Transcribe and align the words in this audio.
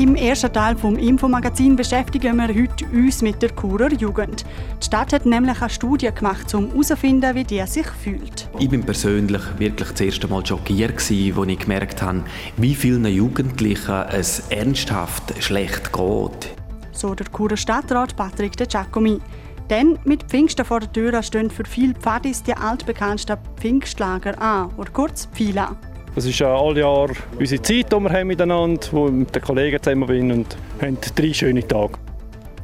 Im 0.00 0.16
ersten 0.16 0.50
Teil 0.50 0.78
vom 0.78 0.96
Infomagazin 0.96 1.76
beschäftigen 1.76 2.38
wir 2.38 2.48
heute 2.48 2.86
uns 2.90 3.20
mit 3.20 3.42
der 3.42 3.50
Churer 3.54 3.92
Jugend. 3.92 4.46
Die 4.80 4.86
Stadt 4.86 5.12
hat 5.12 5.26
nämlich 5.26 5.60
eine 5.60 5.68
Studie 5.68 6.08
gemacht, 6.10 6.54
um 6.54 6.70
herauszufinden, 6.70 7.34
wie 7.34 7.44
die 7.44 7.62
sich 7.66 7.86
fühlt. 7.86 8.48
Ich 8.58 8.70
bin 8.70 8.82
persönlich 8.82 9.42
wirklich 9.58 9.90
das 9.90 10.00
erste 10.00 10.26
Mal 10.26 10.46
schockiert, 10.46 10.94
als 10.94 11.10
ich 11.10 11.34
gemerkt 11.34 12.00
habe, 12.00 12.24
wie 12.56 12.74
vielen 12.74 13.04
Jugendlichen 13.04 14.06
es 14.08 14.42
ernsthaft 14.48 15.34
schlecht 15.42 15.92
geht. 15.92 16.56
So 16.92 17.14
der 17.14 17.26
Churer 17.26 17.58
Stadtrat 17.58 18.16
Patrick 18.16 18.56
De 18.56 18.66
Giacomi. 18.66 19.20
Denn 19.68 19.98
mit 20.06 20.22
Pfingsten 20.22 20.64
vor 20.64 20.80
der 20.80 20.90
Tür 20.90 21.22
stehen 21.22 21.50
für 21.50 21.66
viele 21.66 21.92
Pfadis 21.92 22.42
die 22.42 22.56
altbekannten 22.56 23.36
Pfingstlager 23.58 24.40
an, 24.40 24.70
oder 24.78 24.90
kurz 24.92 25.26
Pfila. 25.26 25.76
Es 26.16 26.26
ist 26.26 26.40
ja 26.40 26.52
alle 26.52 26.80
Jahr 26.80 27.08
unsere 27.38 27.62
Zeit, 27.62 27.92
die 27.92 27.96
wir 27.96 28.10
haben 28.10 28.26
miteinander, 28.26 28.80
wo 28.90 29.06
ich 29.06 29.12
mit 29.12 29.34
den 29.34 29.42
Kollegen 29.42 29.80
zusammen 29.80 30.08
bin 30.08 30.32
und 30.32 30.56
haben 30.82 30.98
drei 31.14 31.32
schöne 31.32 31.66
Tage. 31.66 31.92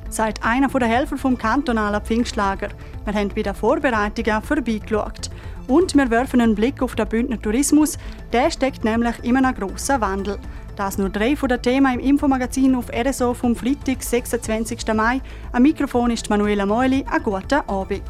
Sagt 0.09 0.45
einer 0.45 0.69
der 0.69 0.89
Helfer 0.89 1.17
vom 1.17 1.39
kantonalen 1.39 2.01
Pfingstlager. 2.01 2.71
Wir 3.05 3.15
haben 3.15 3.29
bei 3.29 3.43
den 3.43 3.55
Vorbereitungen 3.55 4.43
vorbeigeschaut. 4.43 5.31
Und 5.69 5.95
wir 5.95 6.11
werfen 6.11 6.41
einen 6.41 6.57
Blick 6.57 6.83
auf 6.83 6.97
den 6.97 7.09
Bündner 7.09 7.41
Tourismus. 7.41 7.99
Der 8.33 8.51
steckt 8.51 8.85
nämlich 8.85 9.15
in 9.23 9.37
einem 9.37 9.55
grossen 9.55 10.01
Wandel. 10.01 10.39
Das 10.75 10.99
nur 10.99 11.09
drei 11.09 11.37
von 11.37 11.49
den 11.49 11.63
Themen 11.63 11.95
im 11.95 12.01
Infomagazin 12.01 12.75
auf 12.75 12.87
RSO 12.93 13.33
vom 13.33 13.55
Freitag, 13.55 14.03
26. 14.03 14.93
Mai. 14.95 15.21
Am 15.53 15.63
Mikrofon 15.63 16.11
ist 16.11 16.29
Manuela 16.31 16.67
Meuli. 16.67 17.05
Einen 17.11 17.23
guten 17.23 17.61
Abend. 17.69 18.03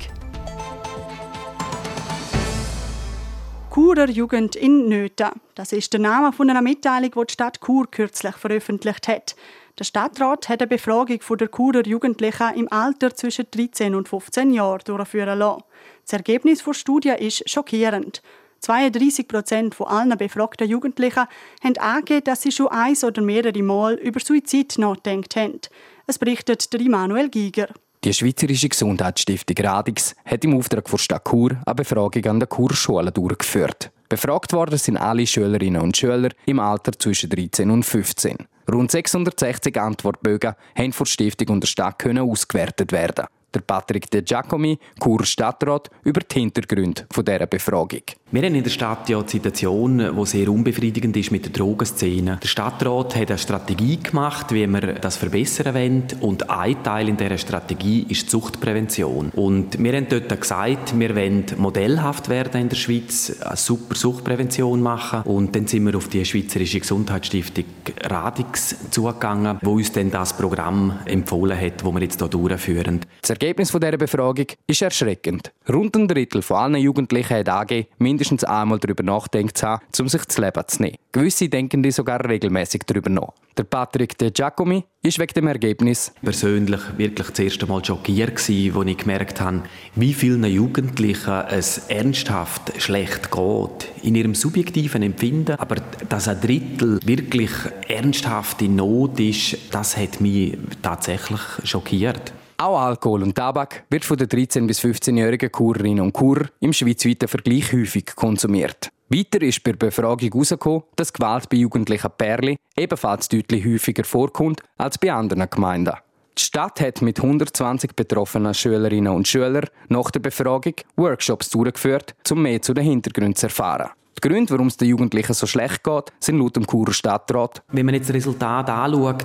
Churer 3.77 4.08
Jugend 4.08 4.56
in 4.56 4.88
Nöten. 4.88 5.32
Das 5.55 5.70
ist 5.70 5.92
der 5.92 6.00
Name 6.00 6.32
von 6.32 6.48
einer 6.48 6.62
Mitteilung, 6.62 7.10
die 7.10 7.27
die 7.27 7.32
Stadt 7.34 7.60
Chur 7.60 7.86
kürzlich 7.91 8.34
veröffentlicht 8.34 9.06
hat. 9.06 9.36
Der 9.78 9.84
Stadtrat 9.84 10.48
hat 10.48 10.62
eine 10.62 10.66
Befragung 10.66 11.20
der 11.38 11.50
Churer 11.50 11.86
Jugendlichen 11.86 12.55
im 12.55 12.72
Alter 12.72 13.14
zwischen 13.14 13.44
13 13.50 13.94
und 13.94 14.08
15 14.08 14.55
Jahren 14.55 14.80
durchführen 14.83 15.38
lassen. 15.38 15.64
Das 16.05 16.14
Ergebnis 16.14 16.64
der 16.64 16.72
Studie 16.72 17.12
ist 17.18 17.50
schockierend. 17.50 18.22
32 18.60 19.28
Prozent 19.28 19.74
von 19.74 19.88
allen 19.88 20.16
befragten 20.16 20.70
Jugendlichen 20.70 21.27
haben 21.62 21.77
angegeben, 21.77 22.24
dass 22.24 22.40
sie 22.40 22.52
schon 22.52 22.68
eins 22.68 23.05
oder 23.05 23.20
mehrere 23.20 23.62
Mal 23.62 23.96
über 23.96 24.20
Suizid 24.20 24.78
nachgedacht 24.78 25.36
haben. 25.36 25.61
Es 26.06 26.18
berichtet 26.18 26.72
der 26.72 26.80
Immanuel 26.80 27.28
Giger. 27.28 27.68
Die 28.06 28.14
Schweizerische 28.14 28.68
Gesundheitsstiftung 28.68 29.56
Radix 29.66 30.14
hat 30.24 30.44
im 30.44 30.56
Auftrag 30.56 30.84
der 30.88 30.96
Stadt 30.96 31.28
Chur 31.28 31.60
eine 31.66 31.74
Befragung 31.74 32.24
an 32.26 32.38
der 32.38 32.48
Churschulen 32.48 33.12
durchgeführt. 33.12 33.90
Befragt 34.08 34.52
worden 34.52 34.78
sind 34.78 34.96
alle 34.96 35.26
Schülerinnen 35.26 35.82
und 35.82 35.96
Schüler 35.96 36.28
im 36.44 36.60
Alter 36.60 36.92
zwischen 36.96 37.30
13 37.30 37.68
und 37.68 37.82
15. 37.82 38.46
Rund 38.72 38.92
660 38.92 39.77
Antwortbögen 39.80 40.54
haben 40.78 40.92
von 40.92 41.04
der 41.04 41.10
Stiftung 41.10 41.48
und 41.48 41.64
der 41.64 41.66
Stadt 41.66 42.06
ausgewertet 42.06 42.92
werden 42.92 43.27
der 43.56 43.62
Patrick 43.62 44.10
De 44.10 44.22
Giacomi, 44.22 44.78
Chur 45.02 45.24
Stadtrat, 45.24 45.90
über 46.04 46.20
die 46.20 46.40
Hintergründe 46.40 47.06
dieser 47.16 47.46
Befragung. 47.46 48.02
Wir 48.32 48.42
haben 48.42 48.54
in 48.54 48.64
der 48.64 48.70
Stadt 48.70 49.08
ja 49.08 49.18
eine 49.18 49.28
Situation, 49.28 49.98
die 49.98 50.26
sehr 50.26 50.48
unbefriedigend 50.48 51.16
ist 51.16 51.30
mit 51.30 51.44
der 51.44 51.52
Drogenszene. 51.52 52.38
Der 52.42 52.48
Stadtrat 52.48 53.14
hat 53.14 53.30
eine 53.30 53.38
Strategie 53.38 53.98
gemacht, 53.98 54.52
wie 54.52 54.66
wir 54.66 54.94
das 54.94 55.16
verbessern 55.16 55.74
wollen. 55.74 56.04
Und 56.20 56.50
ein 56.50 56.82
Teil 56.82 57.08
in 57.08 57.16
dieser 57.16 57.38
Strategie 57.38 58.04
ist 58.08 58.27
die 58.27 58.30
Suchtprävention. 58.30 59.30
Und 59.30 59.83
wir 59.83 59.92
haben 59.92 60.08
dort 60.08 60.40
gesagt, 60.40 60.98
wir 60.98 61.14
wollen 61.14 61.46
modellhaft 61.56 62.28
werden 62.28 62.62
in 62.62 62.68
der 62.68 62.77
Schweiz, 62.77 63.40
eine 63.40 63.56
super 63.56 63.95
Suchtprävention 63.95 64.83
machen. 64.83 65.22
Und 65.22 65.55
dann 65.55 65.66
sind 65.66 65.86
wir 65.86 65.96
auf 65.96 66.08
die 66.08 66.24
Schweizerische 66.24 66.80
Gesundheitsstiftung 66.80 67.64
Radix 68.02 68.90
zugegangen, 68.90 69.58
wo 69.62 69.74
uns 69.74 69.92
dann 69.92 70.11
das 70.11 70.36
Programm 70.36 70.98
empfohlen 71.05 71.58
hat, 71.58 71.84
das 71.84 71.95
wir 71.95 72.02
jetzt 72.02 72.20
hier 72.20 72.28
durchführen. 72.28 73.00
Das 73.22 73.30
Ergebnis 73.46 73.70
dieser 73.70 73.96
Befragung 73.96 74.46
ist 74.67 74.83
erschreckend. 74.83 75.52
Rund 75.68 75.95
ein 75.95 76.08
Drittel 76.08 76.42
von 76.42 76.57
allen 76.57 76.83
Jugendlichen 76.83 77.36
hat 77.36 77.48
angegeben, 77.48 77.86
mindestens 77.98 78.42
einmal 78.42 78.80
darüber 78.80 79.05
nachdenkt 79.05 79.57
zu 79.57 79.68
haben, 79.68 79.84
um 80.01 80.08
sich 80.08 80.24
das 80.24 80.39
Leben 80.39 80.64
zu 80.67 80.83
nehmen. 80.83 80.96
Gewisse 81.12 81.48
denken 81.48 81.89
sogar 81.92 82.29
regelmäßig 82.29 82.83
darüber 82.86 83.08
nach. 83.08 83.34
Der 83.57 83.62
Patrick 83.62 84.18
De 84.18 84.33
Giacomi 84.33 84.83
ist 85.01 85.20
wegen 85.20 85.33
dem 85.33 85.46
Ergebnis 85.46 86.12
persönlich 86.24 86.80
wirklich 86.96 87.29
das 87.29 87.39
erste 87.39 87.67
Mal 87.67 87.84
schockiert 87.84 88.33
als 88.33 88.48
ich 88.48 88.96
gemerkt 88.98 89.40
habe, 89.40 89.63
wie 89.95 90.13
vielen 90.13 90.45
Jugendlichen 90.45 91.45
es 91.48 91.78
ernsthaft 91.86 92.83
schlecht 92.83 93.30
geht 93.30 93.92
in 94.02 94.17
ihrem 94.17 94.34
subjektiven 94.34 95.05
Empfinden, 95.05 95.55
aber 95.55 95.77
dass 96.08 96.27
ein 96.27 96.40
Drittel 96.40 96.98
wirklich 97.05 97.52
ernsthaft 97.86 98.61
in 98.61 98.74
Not 98.74 99.20
ist, 99.20 99.57
das 99.70 99.96
hat 99.96 100.20
mich 100.20 100.58
tatsächlich 100.83 101.40
schockiert. 101.63 102.33
Auch 102.58 102.80
Alkohol 102.80 103.22
und 103.22 103.34
Tabak 103.34 103.84
wird 103.90 104.05
von 104.05 104.17
den 104.17 104.28
13- 104.28 104.67
bis 104.67 104.80
15-jährigen 104.80 105.52
Kurerinnen 105.52 106.00
und 106.00 106.14
Kurer 106.14 106.46
im 106.61 106.72
schweizweiten 106.72 107.28
Vergleich 107.28 107.70
häufig 107.72 108.06
konsumiert. 108.17 108.89
Weiter 109.11 109.42
ist 109.42 109.62
bei 109.62 109.72
der 109.72 109.86
Befragung 109.86 110.30
herausgekommen, 110.30 110.83
dass 110.96 111.12
Gewalt 111.12 111.50
bei 111.50 111.58
jugendlichen 111.58 112.11
Pärchen 112.16 112.56
ebenfalls 112.74 113.28
deutlich 113.28 113.64
häufiger 113.64 114.05
vorkommt 114.05 114.62
als 114.78 114.96
bei 114.96 115.12
anderen 115.12 115.50
Gemeinden. 115.50 115.96
Die 116.39 116.42
Stadt 116.42 116.80
hat 116.80 117.02
mit 117.02 117.18
120 117.18 117.95
betroffenen 117.95 118.55
Schülerinnen 118.55 119.12
und 119.12 119.28
Schülern 119.28 119.66
nach 119.89 120.11
der 120.11 120.20
Befragung 120.20 120.74
Workshops 120.96 121.50
durchgeführt, 121.50 122.14
um 122.30 122.42
mehr 122.42 122.62
zu 122.62 122.72
den 122.72 122.84
Hintergründen 122.84 123.36
zu 123.36 123.46
erfahren. 123.46 123.90
Die 124.22 124.28
Gründe, 124.28 124.50
warum 124.50 124.68
es 124.68 124.78
den 124.78 124.88
Jugendlichen 124.88 125.34
so 125.34 125.46
schlecht 125.46 125.84
geht, 125.84 126.10
sind 126.20 126.38
laut 126.38 126.56
dem 126.56 126.66
Churer 126.66 126.94
Stadtrat. 126.94 127.62
Wenn 127.70 127.84
man 127.84 127.94
jetzt 127.94 128.08
das 128.08 128.16
Resultat 128.16 128.70
anschaut 128.70 129.25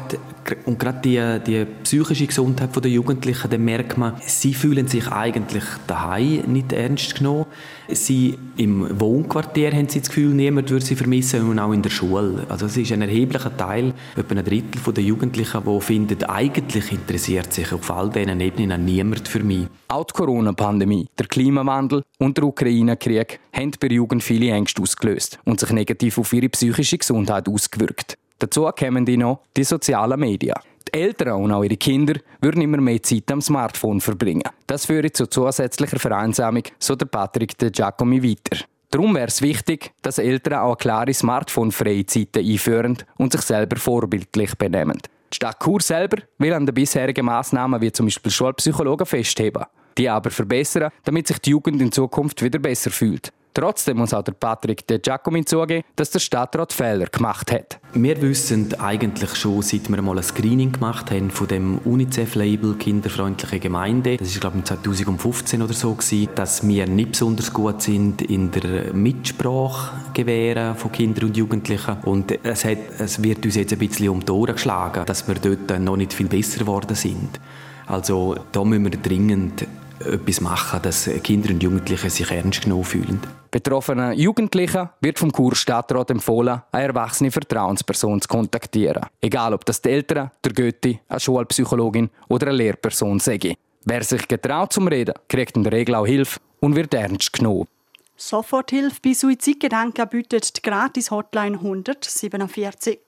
und 0.66 0.78
gerade 0.78 1.00
die, 1.00 1.40
die 1.46 1.66
psychische 1.84 2.28
Gesundheit 2.28 2.76
der 2.76 2.92
Jugendlichen, 2.92 3.50
dann 3.50 3.64
merkt 3.64 3.98
man, 3.98 4.16
sie 4.26 4.54
fühlen 4.54 4.90
sich 4.90 5.08
eigentlich 5.10 5.64
daheim 5.88 6.42
nicht 6.48 6.74
ernst 6.74 7.16
genommen. 7.16 7.46
Sie 7.94 8.38
im 8.58 9.00
Wohnquartier 9.00 9.72
haben 9.72 9.90
sie 9.90 10.00
das 10.00 10.10
Gefühl, 10.10 10.34
niemand 10.34 10.70
würde 10.70 10.86
sie 10.86 10.96
vermissen 10.96 11.50
und 11.50 11.60
auch 11.60 11.72
in 11.72 11.82
der 11.82 11.90
Schule. 11.90 12.46
Also 12.48 12.68
es 12.68 12.78
ist 12.78 12.92
ein 12.92 13.02
erheblicher 13.02 13.56
Teil, 13.56 13.94
etwa 14.16 14.36
ein 14.36 14.46
Drittel 14.46 14.94
der 14.94 15.04
Jugendlichen, 15.04 15.62
die 15.66 15.82
finden, 15.82 16.24
eigentlich 16.24 16.92
interessiert 16.92 17.52
sich 17.52 17.72
auf 17.74 17.92
all 17.92 18.10
diesen 18.10 18.40
Ebenen 18.40 18.86
niemand 18.86 19.28
für 19.28 19.44
mich. 19.44 19.68
Auch 19.88 20.06
die 20.06 20.14
Corona-Pandemie, 20.14 21.08
der 21.18 21.28
Klimawandel 21.28 22.04
und 22.18 22.38
der 22.38 22.46
Ukraine-Krieg 22.46 23.40
haben 23.54 23.72
bei 23.80 23.88
Jugend 23.88 24.24
viele 24.24 24.52
Ängste 24.52 24.82
ausgelöst 24.82 25.40
und 25.44 25.60
sich 25.60 25.72
negativ 25.72 26.18
auf 26.18 26.32
ihre 26.34 26.50
psychische 26.50 26.98
Gesundheit 26.98 27.50
ausgewirkt. 27.50 28.18
Dazu 28.40 28.70
kommen 28.78 29.06
die 29.06 29.18
noch 29.18 29.42
die 29.56 29.64
sozialen 29.64 30.20
Medien. 30.20 30.56
Die 30.94 31.00
Eltern 31.00 31.42
und 31.42 31.52
auch 31.52 31.64
ihre 31.64 31.78
Kinder 31.78 32.16
würden 32.42 32.62
immer 32.62 32.78
mehr 32.78 33.02
Zeit 33.02 33.32
am 33.32 33.42
Smartphone 33.42 34.02
verbringen. 34.02 34.44
Das 34.68 34.86
führt 34.86 35.16
zu 35.16 35.28
zusätzlicher 35.28 36.00
Vereinsamung, 36.00 36.64
so 36.80 36.96
der 36.96 37.06
Patrick 37.06 37.58
de 37.58 37.70
Giacomi 37.70 38.22
weiter. 38.22 38.66
Darum 38.90 39.16
wäre 39.16 39.28
es 39.28 39.42
wichtig, 39.42 39.94
dass 40.02 40.18
Eltern 40.18 40.60
auch 40.60 40.78
klare 40.78 41.14
smartphone-freie 41.14 42.06
Zeiten 42.06 42.46
einführen 42.46 42.98
und 43.18 43.32
sich 43.32 43.42
selber 43.42 43.78
vorbildlich 43.78 44.56
benehmen. 44.58 45.00
Die 45.32 45.36
Stadt 45.38 45.64
Chur 45.64 45.80
selber 45.80 46.24
will 46.40 46.52
an 46.52 46.66
den 46.66 46.76
bisherigen 46.76 47.26
Massnahmen 47.26 47.80
wie 47.80 47.94
zum 47.94 48.08
Beispiel 48.08 48.32
Schulpsychologen 48.32 49.06
festheben, 49.06 49.64
die 49.98 50.10
aber 50.10 50.30
verbessern, 50.30 50.92
damit 51.06 51.28
sich 51.28 51.40
die 51.40 51.52
Jugend 51.52 51.82
in 51.82 51.94
Zukunft 51.94 52.44
wieder 52.44 52.60
besser 52.60 52.92
fühlt. 52.92 53.32
Trotzdem 53.54 53.98
muss 53.98 54.14
auch 54.14 54.24
der 54.24 54.32
Patrick 54.32 54.88
De 54.88 55.00
Giacomi 55.00 55.44
zugeben, 55.44 55.84
dass 55.96 56.10
der 56.12 56.20
Stadtrat 56.20 56.72
Fehler 56.72 57.08
gemacht 57.08 57.52
hat. 57.52 57.80
Wir 57.94 58.22
wissen 58.22 58.74
eigentlich 58.80 59.36
schon, 59.36 59.62
seit 59.62 59.90
wir 59.90 60.02
mal 60.02 60.18
ein 60.18 60.24
Screening 60.24 60.72
gemacht 60.72 61.12
haben 61.12 61.30
von 61.30 61.48
dem 61.48 61.80
UNICEF-Label 61.80 62.76
Kinderfreundliche 62.76 63.60
Gemeinde, 63.60 64.16
das 64.18 64.30
ist 64.30 64.40
glaube 64.40 64.60
ich 64.60 64.64
2015 64.64 65.62
oder 65.62 65.74
so 65.74 65.98
dass 66.36 66.66
wir 66.66 66.88
nicht 66.88 67.12
besonders 67.12 67.52
gut 67.52 67.82
sind 67.82 68.22
in 68.22 68.52
der 68.52 68.94
Mitsprache 68.94 70.76
von 70.76 70.92
Kindern 70.92 71.26
und 71.26 71.38
Jugendlichen 71.38 71.98
und 72.04 72.32
es, 72.46 72.64
hat, 72.64 72.78
es 73.00 73.22
wird 73.22 73.46
uns 73.46 73.56
jetzt 73.56 73.74
ein 73.74 73.80
bisschen 73.80 74.10
um 74.10 74.24
die 74.24 74.32
Ohren 74.32 74.54
geschlagen, 74.54 75.06
dass 75.06 75.28
wir 75.28 75.36
dort 75.36 75.80
noch 75.80 75.98
nicht 75.98 76.14
viel 76.14 76.28
besser 76.28 76.60
geworden 76.60 76.96
sind. 76.96 77.40
Also 77.88 78.36
da 78.52 78.64
müssen 78.64 78.86
wir 78.86 78.92
dringend 78.92 79.66
etwas 80.06 80.42
machen, 80.42 80.82
dass 80.82 81.10
Kinder 81.24 81.50
und 81.50 81.62
Jugendliche 81.62 82.10
sich 82.10 82.32
ernst 82.32 82.64
genommen 82.64 82.84
fühlen. 82.84 83.20
Betroffenen 83.52 84.14
Jugendlichen 84.14 84.90
wird 85.02 85.20
vom 85.20 85.32
Kurstadtrat 85.32 86.10
empfohlen, 86.12 86.62
eine 86.72 86.88
erwachsene 86.88 87.32
Vertrauensperson 87.32 88.22
zu 88.22 88.28
kontaktieren. 88.28 89.06
Egal, 89.20 89.54
ob 89.54 89.66
das 89.66 89.82
die 89.82 89.90
Eltern, 89.90 90.32
der 90.44 90.54
Götti, 90.54 91.00
eine 91.08 91.20
Schulpsychologin 91.20 92.10
oder 92.30 92.48
eine 92.48 92.58
Lehrperson 92.58 93.20
sei. 93.20 93.56
Wer 93.84 94.04
sich 94.04 94.28
getraut 94.28 94.74
zum 94.74 94.88
Reden, 94.88 95.16
kriegt 95.28 95.58
in 95.58 95.64
der 95.64 95.74
Regel 95.74 95.96
auch 95.96 96.06
Hilfe 96.06 96.40
und 96.60 96.76
wird 96.76 96.94
ernst 96.94 97.34
genommen. 97.34 97.68
Soforthilfe 98.16 99.00
bei 99.04 99.14
Suizidgedanken 99.14 100.08
bietet 100.08 100.58
die 100.58 100.62
Gratis-Hotline 100.62 101.58
147. 101.58 103.00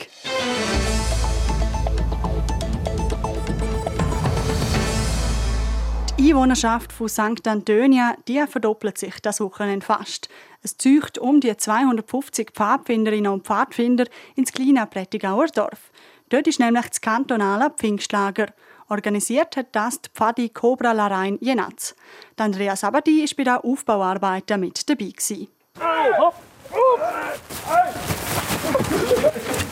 Die 6.24 6.30
Einwohnerschaft 6.30 6.94
von 6.94 7.10
St. 7.10 7.46
Antonia 7.46 8.16
die 8.30 8.42
verdoppelt 8.48 8.98
sich 8.98 9.20
das 9.20 9.42
Wochenende 9.42 9.86
fast. 9.86 10.30
Es 10.62 10.78
zieht 10.78 11.18
um 11.18 11.42
die 11.42 11.58
250 11.58 12.52
Pfadfinderinnen 12.52 13.30
und 13.30 13.46
Pfadfinder 13.46 14.06
ins 14.38 14.54
kleine 14.54 14.88
Prättigauer 14.88 15.48
Dorf. 15.48 15.92
Dort 16.30 16.48
ist 16.48 16.62
nämlich 16.62 16.88
das 16.88 17.02
kantonale 17.02 17.70
Pfingstlager. 17.72 18.54
Organisiert 18.88 19.58
hat 19.58 19.68
das 19.74 20.02
die 20.02 20.10
Pfadi 20.14 20.48
Cobra 20.48 20.94
Larein 20.94 21.40
Jenatz. 21.42 21.94
Andrea 22.38 22.78
Sabati 22.78 23.26
war 23.26 23.36
bei 23.36 23.44
den 23.44 23.72
Aufbauarbeiten 23.72 24.62
mit 24.62 24.90
dabei. 24.90 25.12
Hey, 25.78 26.12
hopp, 26.18 26.36
hopp, 26.72 27.02
hey. 27.68 29.23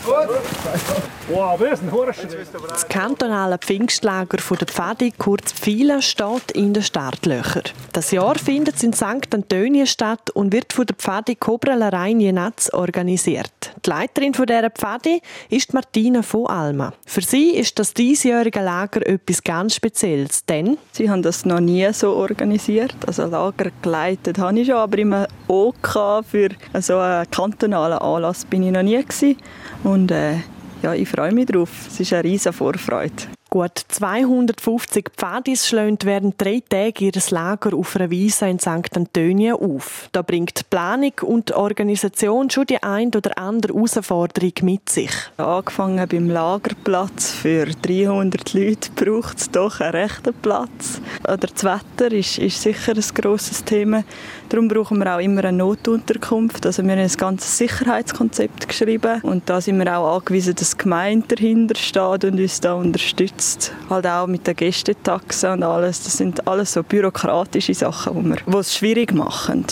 Wow, 0.03 1.59
das 1.59 1.79
ist 1.79 1.83
ein 1.83 2.59
Das 2.67 2.87
kantonale 2.87 3.57
Pfingstlager 3.59 4.37
der 4.37 4.67
Pfadi, 4.67 5.13
kurz 5.15 5.53
Pfila, 5.53 6.01
steht 6.01 6.51
in 6.53 6.73
den 6.73 6.81
Startlöchern. 6.81 7.63
Das 7.93 8.11
Jahr 8.11 8.35
findet 8.35 8.75
es 8.75 8.83
in 8.83 8.93
St. 8.93 9.33
Antonien 9.33 9.85
statt 9.85 10.31
und 10.31 10.51
wird 10.51 10.73
von 10.73 10.87
der 10.87 10.95
Pfadi 10.95 11.35
Cobra 11.35 11.75
Larein 11.75 12.19
Jenatz 12.19 12.69
organisiert. 12.73 13.73
Die 13.85 13.89
Leiterin 13.89 14.31
dieser 14.31 14.69
Pfadi 14.71 15.21
ist 15.49 15.73
Martina 15.73 16.21
von 16.21 16.47
Alma. 16.47 16.93
Für 17.05 17.21
sie 17.21 17.51
ist 17.51 17.77
das 17.77 17.93
diesjährige 17.93 18.61
Lager 18.61 19.05
etwas 19.05 19.43
ganz 19.43 19.75
Spezielles, 19.75 20.45
denn 20.45 20.77
sie 20.91 21.09
haben 21.09 21.21
das 21.21 21.45
noch 21.45 21.59
nie 21.59 21.91
so 21.93 22.15
organisiert. 22.15 22.95
Also 23.05 23.25
Lager 23.25 23.71
geleitet 23.81 24.39
habe 24.39 24.59
ich 24.59 24.67
schon, 24.67 24.77
aber 24.77 24.97
immer 24.97 25.27
OK 25.47 26.23
für 26.29 26.49
so 26.79 26.97
einen 26.97 27.29
kantonalen 27.29 27.99
Anlass 27.99 28.45
bin 28.45 28.63
ich 28.63 28.71
noch 28.71 28.83
nie 28.83 29.01
gewesen. 29.01 29.37
Und 29.83 30.11
äh, 30.11 30.35
ja, 30.81 30.93
ich 30.93 31.09
freue 31.09 31.31
mich 31.31 31.47
drauf. 31.47 31.69
Es 31.87 31.99
ist 31.99 32.13
eine 32.13 32.23
riesige 32.23 32.53
Vorfreude. 32.53 33.13
Gut 33.53 33.83
250 33.89 35.09
Pfadis 35.17 35.67
schlönt 35.67 36.05
während 36.05 36.41
drei 36.41 36.63
Tage 36.69 37.03
ihr 37.03 37.11
Lager 37.31 37.75
auf 37.75 37.97
einer 37.97 38.09
Wiese 38.09 38.47
in 38.47 38.59
St. 38.59 38.95
Antonio 38.95 39.57
auf. 39.57 40.07
Da 40.13 40.21
bringt 40.21 40.57
die 40.57 40.63
Planung 40.69 41.11
und 41.23 41.51
Organisation 41.51 42.49
schon 42.49 42.67
die 42.67 42.81
ein 42.81 43.09
oder 43.09 43.37
andere 43.37 43.73
Herausforderung 43.73 44.53
mit 44.61 44.87
sich. 44.87 45.11
Angefangen 45.35 46.07
beim 46.07 46.29
Lagerplatz. 46.29 47.31
Für 47.31 47.65
300 47.65 48.53
Leute 48.53 48.89
braucht 48.95 49.39
es 49.39 49.51
doch 49.51 49.81
einen 49.81 49.91
rechten 49.91 50.33
Platz. 50.41 51.01
Oder 51.25 51.35
das 51.35 51.65
Wetter 51.65 52.09
ist, 52.13 52.37
ist 52.37 52.61
sicher 52.61 52.93
ein 52.93 53.03
grosses 53.13 53.65
Thema. 53.65 54.05
Darum 54.51 54.67
brauchen 54.67 54.97
wir 54.97 55.15
auch 55.15 55.21
immer 55.21 55.45
eine 55.45 55.59
Notunterkunft. 55.59 56.65
Also 56.65 56.83
wir 56.83 56.91
haben 56.91 56.99
ein 56.99 57.07
ganzes 57.07 57.57
Sicherheitskonzept 57.57 58.67
geschrieben 58.67 59.21
und 59.21 59.49
da 59.49 59.61
sind 59.61 59.77
wir 59.77 59.97
auch 59.97 60.17
angewiesen, 60.17 60.55
dass 60.55 60.71
die 60.71 60.77
Gemeinde 60.79 61.37
dahinter 61.37 61.75
steht 61.77 62.25
und 62.25 62.37
uns 62.37 62.59
da 62.59 62.73
unterstützt. 62.73 63.71
Halt 63.89 64.05
auch 64.05 64.27
mit 64.27 64.45
den 64.45 64.57
Gästetaxen 64.57 65.53
und 65.53 65.63
alles. 65.63 66.03
Das 66.03 66.17
sind 66.17 66.45
alles 66.49 66.73
so 66.73 66.83
bürokratische 66.83 67.73
Sachen, 67.73 68.35
die, 68.45 68.57
es 68.57 68.75
schwierig 68.75 69.13
machen. 69.13 69.65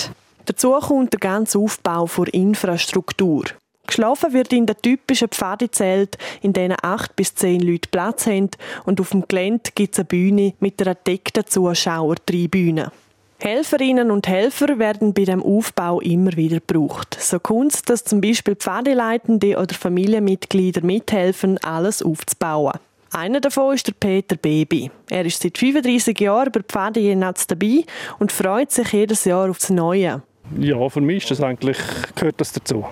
Dazu 0.45 0.71
kommt 0.71 1.11
der 1.11 1.19
ganze 1.19 1.59
Aufbau 1.59 2.07
der 2.17 2.33
Infrastruktur. 2.33 3.43
Geschlafen 3.85 4.31
wird 4.31 4.53
in 4.53 4.65
den 4.65 4.77
typischen 4.81 5.27
Pfadezelt, 5.27 6.17
in 6.41 6.53
denen 6.53 6.77
acht 6.81 7.17
bis 7.17 7.35
zehn 7.35 7.59
Leute 7.59 7.89
Platz 7.91 8.27
haben 8.27 8.51
und 8.85 9.01
auf 9.01 9.09
dem 9.09 9.25
Gelände 9.27 9.71
gibt 9.75 9.95
es 9.95 9.99
eine 9.99 10.05
Bühne 10.05 10.53
mit 10.61 10.81
einer 10.81 10.95
deckten 10.95 11.45
Zuschauertribüne. 11.45 12.93
Helferinnen 13.41 14.11
und 14.11 14.27
Helfer 14.27 14.79
werden 14.79 15.13
bei 15.13 15.23
dem 15.23 15.41
Aufbau 15.41 16.01
immer 16.01 16.35
wieder 16.35 16.59
gebraucht. 16.59 17.17
So 17.19 17.39
kommt 17.39 17.89
dass 17.89 18.03
zum 18.03 18.19
Beispiel 18.19 18.55
Pfadeleitende 18.55 19.57
oder 19.57 19.73
Familienmitglieder 19.73 20.81
mithelfen, 20.81 21.57
alles 21.59 22.03
aufzubauen. 22.03 22.73
Einer 23.11 23.39
davon 23.39 23.73
ist 23.73 23.87
der 23.87 23.93
Peter 23.93 24.35
Baby. 24.35 24.91
Er 25.09 25.25
ist 25.25 25.41
seit 25.41 25.57
35 25.57 26.19
Jahren 26.19 26.51
bei 26.51 26.61
Pfade 26.61 26.99
Jenatz 26.99 27.47
dabei 27.47 27.85
und 28.19 28.31
freut 28.31 28.71
sich 28.71 28.91
jedes 28.91 29.25
Jahr 29.25 29.49
aufs 29.49 29.69
Neue. 29.69 30.21
Ja, 30.57 30.89
für 30.89 31.01
mich 31.01 31.23
ist 31.23 31.31
das 31.31 31.41
eigentlich, 31.41 31.77
gehört 32.15 32.39
das 32.41 32.51
dazu. 32.51 32.85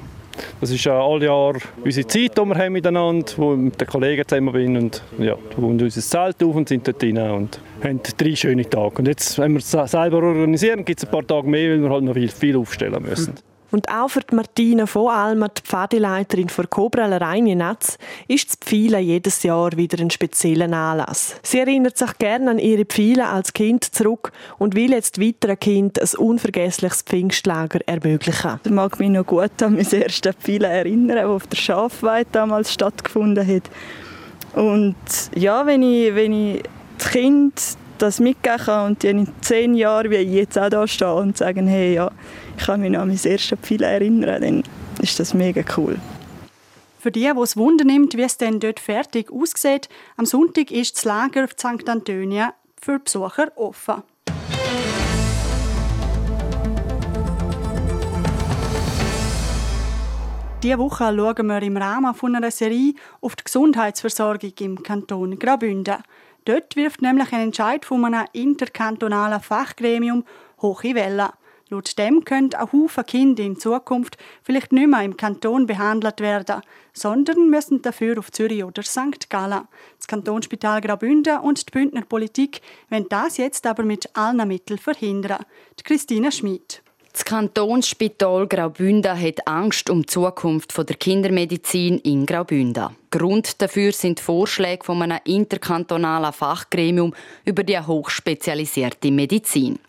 Das 0.60 0.72
ist 0.72 0.84
ja 0.84 1.00
alle 1.00 1.26
Jahr 1.26 1.56
unsere 1.84 2.08
Zeit, 2.08 2.38
die 2.38 2.46
wir 2.46 2.56
haben 2.56 2.74
miteinander, 2.74 3.26
wo 3.38 3.54
ich 3.54 3.60
mit 3.60 3.80
den 3.82 3.88
Kollegen 3.88 4.28
zusammen 4.28 4.54
bin 4.54 4.78
und 4.78 5.04
ja, 5.20 5.36
und 5.58 5.82
unser 5.82 6.02
Zelt 6.02 6.44
auf 6.44 6.56
und 6.56 6.70
sind 6.70 6.88
dort 6.88 7.04
rein 7.04 7.18
und 7.18 7.60
haben 7.84 8.00
drei 8.18 8.36
schöne 8.36 8.70
Tage. 8.70 8.98
Und 8.98 9.08
jetzt, 9.08 9.38
wenn 9.38 9.54
wir 9.54 9.60
es 9.60 9.72
selber 9.72 10.18
organisieren, 10.18 10.86
gibt 10.86 11.00
es 11.00 11.06
ein 11.06 11.12
paar 11.12 11.26
Tage 11.26 11.48
mehr, 11.48 11.72
weil 11.72 11.82
wir 11.82 11.90
halt 11.90 12.04
noch 12.04 12.14
viel, 12.14 12.30
viel 12.30 12.58
aufstellen 12.58 13.04
müssen. 13.04 13.36
Und 13.72 13.90
auch 13.90 14.10
für 14.10 14.22
Martina 14.32 14.86
von 14.86 15.10
Almer, 15.10 15.50
die 15.50 15.62
Pfadeleiterin 15.62 16.50
für 16.50 16.68
Kobrel 16.68 17.14
Rheinjenetz, 17.14 17.98
ist 18.28 18.50
das 18.50 18.56
Pfeilen 18.58 19.04
jedes 19.04 19.44
Jahr 19.44 19.72
wieder 19.76 20.00
ein 20.02 20.10
spezieller 20.10 20.66
Anlass. 20.66 21.36
Sie 21.44 21.60
erinnert 21.60 21.98
sich 21.98 22.18
gerne 22.18 22.52
an 22.52 22.60
ihre 22.60 22.86
Pfeile 22.86 23.28
als 23.28 23.54
Kind 23.54 23.84
zurück 23.84 24.32
und 24.58 24.76
will 24.76 24.92
jetzt 24.92 25.20
weiteren 25.22 25.60
Kind 25.60 26.02
ein 26.02 26.18
unvergessliches 26.18 27.02
Pfingstlager 27.02 27.80
ermöglichen. 27.86 28.60
Ich 28.64 28.72
mag 28.72 29.00
mich 29.00 29.10
noch 29.10 29.26
gut 29.26 29.62
an 29.62 29.76
mein 29.76 29.92
erstes 29.92 30.36
Pfeilen 30.36 30.72
erinnern, 30.72 31.18
das 31.18 31.26
auf 31.26 31.48
der 31.48 31.58
Schafweide 31.58 32.30
damals 32.32 32.74
stattgefunden 32.74 33.46
hat. 33.46 33.70
Und 34.54 34.96
ja, 35.36 35.66
wenn 35.66 35.84
ich, 35.84 36.16
wenn 36.16 36.34
ich 36.34 36.64
das 36.98 37.10
Kind 37.10 37.54
das 37.98 38.20
mitgeben 38.20 38.58
kann 38.58 38.88
und 38.88 39.04
die 39.04 39.08
in 39.08 39.28
zehn 39.42 39.74
Jahren, 39.76 40.12
wie 40.12 40.16
ich 40.16 40.32
jetzt 40.32 40.58
auch 40.58 40.70
da 40.70 40.88
stehe 40.88 41.14
und 41.14 41.38
sagen, 41.38 41.68
hey, 41.68 41.96
ja, 41.96 42.12
ich 42.58 42.66
kann 42.66 42.82
mich 42.82 42.92
noch 42.92 43.02
an 43.02 43.08
mein 43.08 43.20
erstes 43.24 43.58
Pfeil 43.60 43.84
erinnern, 43.84 44.42
dann 44.42 44.64
ist 45.02 45.20
das 45.20 45.34
mega 45.34 45.64
cool. 45.78 45.98
Für 47.00 47.12
die, 47.12 47.22
die 47.22 47.42
es 47.42 47.56
Wunder 47.56 47.86
nimmt, 47.86 48.18
wie 48.18 48.24
es 48.24 48.38
denn 48.38 48.60
dort 48.60 48.80
fertig 48.80 49.32
aussieht, 49.32 49.88
am 50.18 50.26
Sonntag 50.26 50.72
ist 50.72 50.98
das 50.98 51.06
Lager 51.06 51.44
auf 51.44 51.52
St. 51.52 51.88
Antonia 51.88 52.54
für 52.82 53.00
Besucher 53.00 53.52
offen. 53.56 54.04
Diese 60.64 60.80
Woche 60.80 61.16
schauen 61.16 61.48
wir 61.48 61.62
im 61.62 61.78
Rahmen 61.78 62.16
einer 62.36 62.50
Serie 62.52 62.96
auf 63.22 63.36
die 63.36 63.44
Gesundheitsversorgung 63.44 64.54
im 64.60 64.82
Kanton 64.82 65.38
Graubünden. 65.38 65.98
Dort 66.48 66.78
wirft 66.78 67.02
nämlich 67.02 67.34
ein 67.34 67.42
Entscheid 67.42 67.84
von 67.84 68.06
einem 68.06 68.26
interkantonalen 68.32 69.42
Fachgremium 69.42 70.24
hohe 70.62 70.96
Wellen. 70.96 71.28
Laut 71.68 71.98
dem 71.98 72.24
können 72.24 72.56
auch 72.56 72.72
Haufen 72.72 73.06
Kinder 73.06 73.44
in 73.44 73.60
Zukunft 73.60 74.18
vielleicht 74.44 74.72
nicht 74.72 74.88
mehr 74.88 75.04
im 75.04 75.18
Kanton 75.18 75.68
behandelt 75.68 76.22
werden, 76.22 76.62
sondern 76.94 77.50
müssen 77.50 77.82
dafür 77.82 78.18
auf 78.18 78.32
Zürich 78.32 78.64
oder 78.64 78.82
St. 78.82 79.30
Gallen. 79.30 79.68
Das 79.98 80.08
Kantonsspital 80.08 80.80
Graubünden 80.80 81.40
und 81.40 81.68
die 81.68 81.72
Bündner 81.72 82.04
Politik 82.04 82.62
wollen 82.90 83.08
das 83.10 83.36
jetzt 83.36 83.68
aber 83.68 83.84
mit 83.84 84.16
allen 84.16 84.48
Mitteln 84.48 84.80
verhindern. 84.80 85.44
Die 85.78 85.84
Christina 85.84 86.32
Schmid. 86.32 86.82
Das 87.18 87.26
Kantonsspital 87.26 88.46
Graubünden 88.46 89.20
hat 89.20 89.48
Angst 89.48 89.90
um 89.90 90.02
die 90.02 90.06
Zukunft 90.06 90.78
der 90.78 90.96
Kindermedizin 90.96 91.98
in 91.98 92.28
Graubünden. 92.28 92.96
Grund 93.10 93.60
dafür 93.60 93.92
sind 93.92 94.20
Vorschläge 94.20 94.84
von 94.86 95.02
einem 95.02 95.18
interkantonalen 95.26 96.32
Fachgremium 96.32 97.16
über 97.44 97.64
die 97.64 97.80
hochspezialisierte 97.80 99.10
Medizin. 99.10 99.80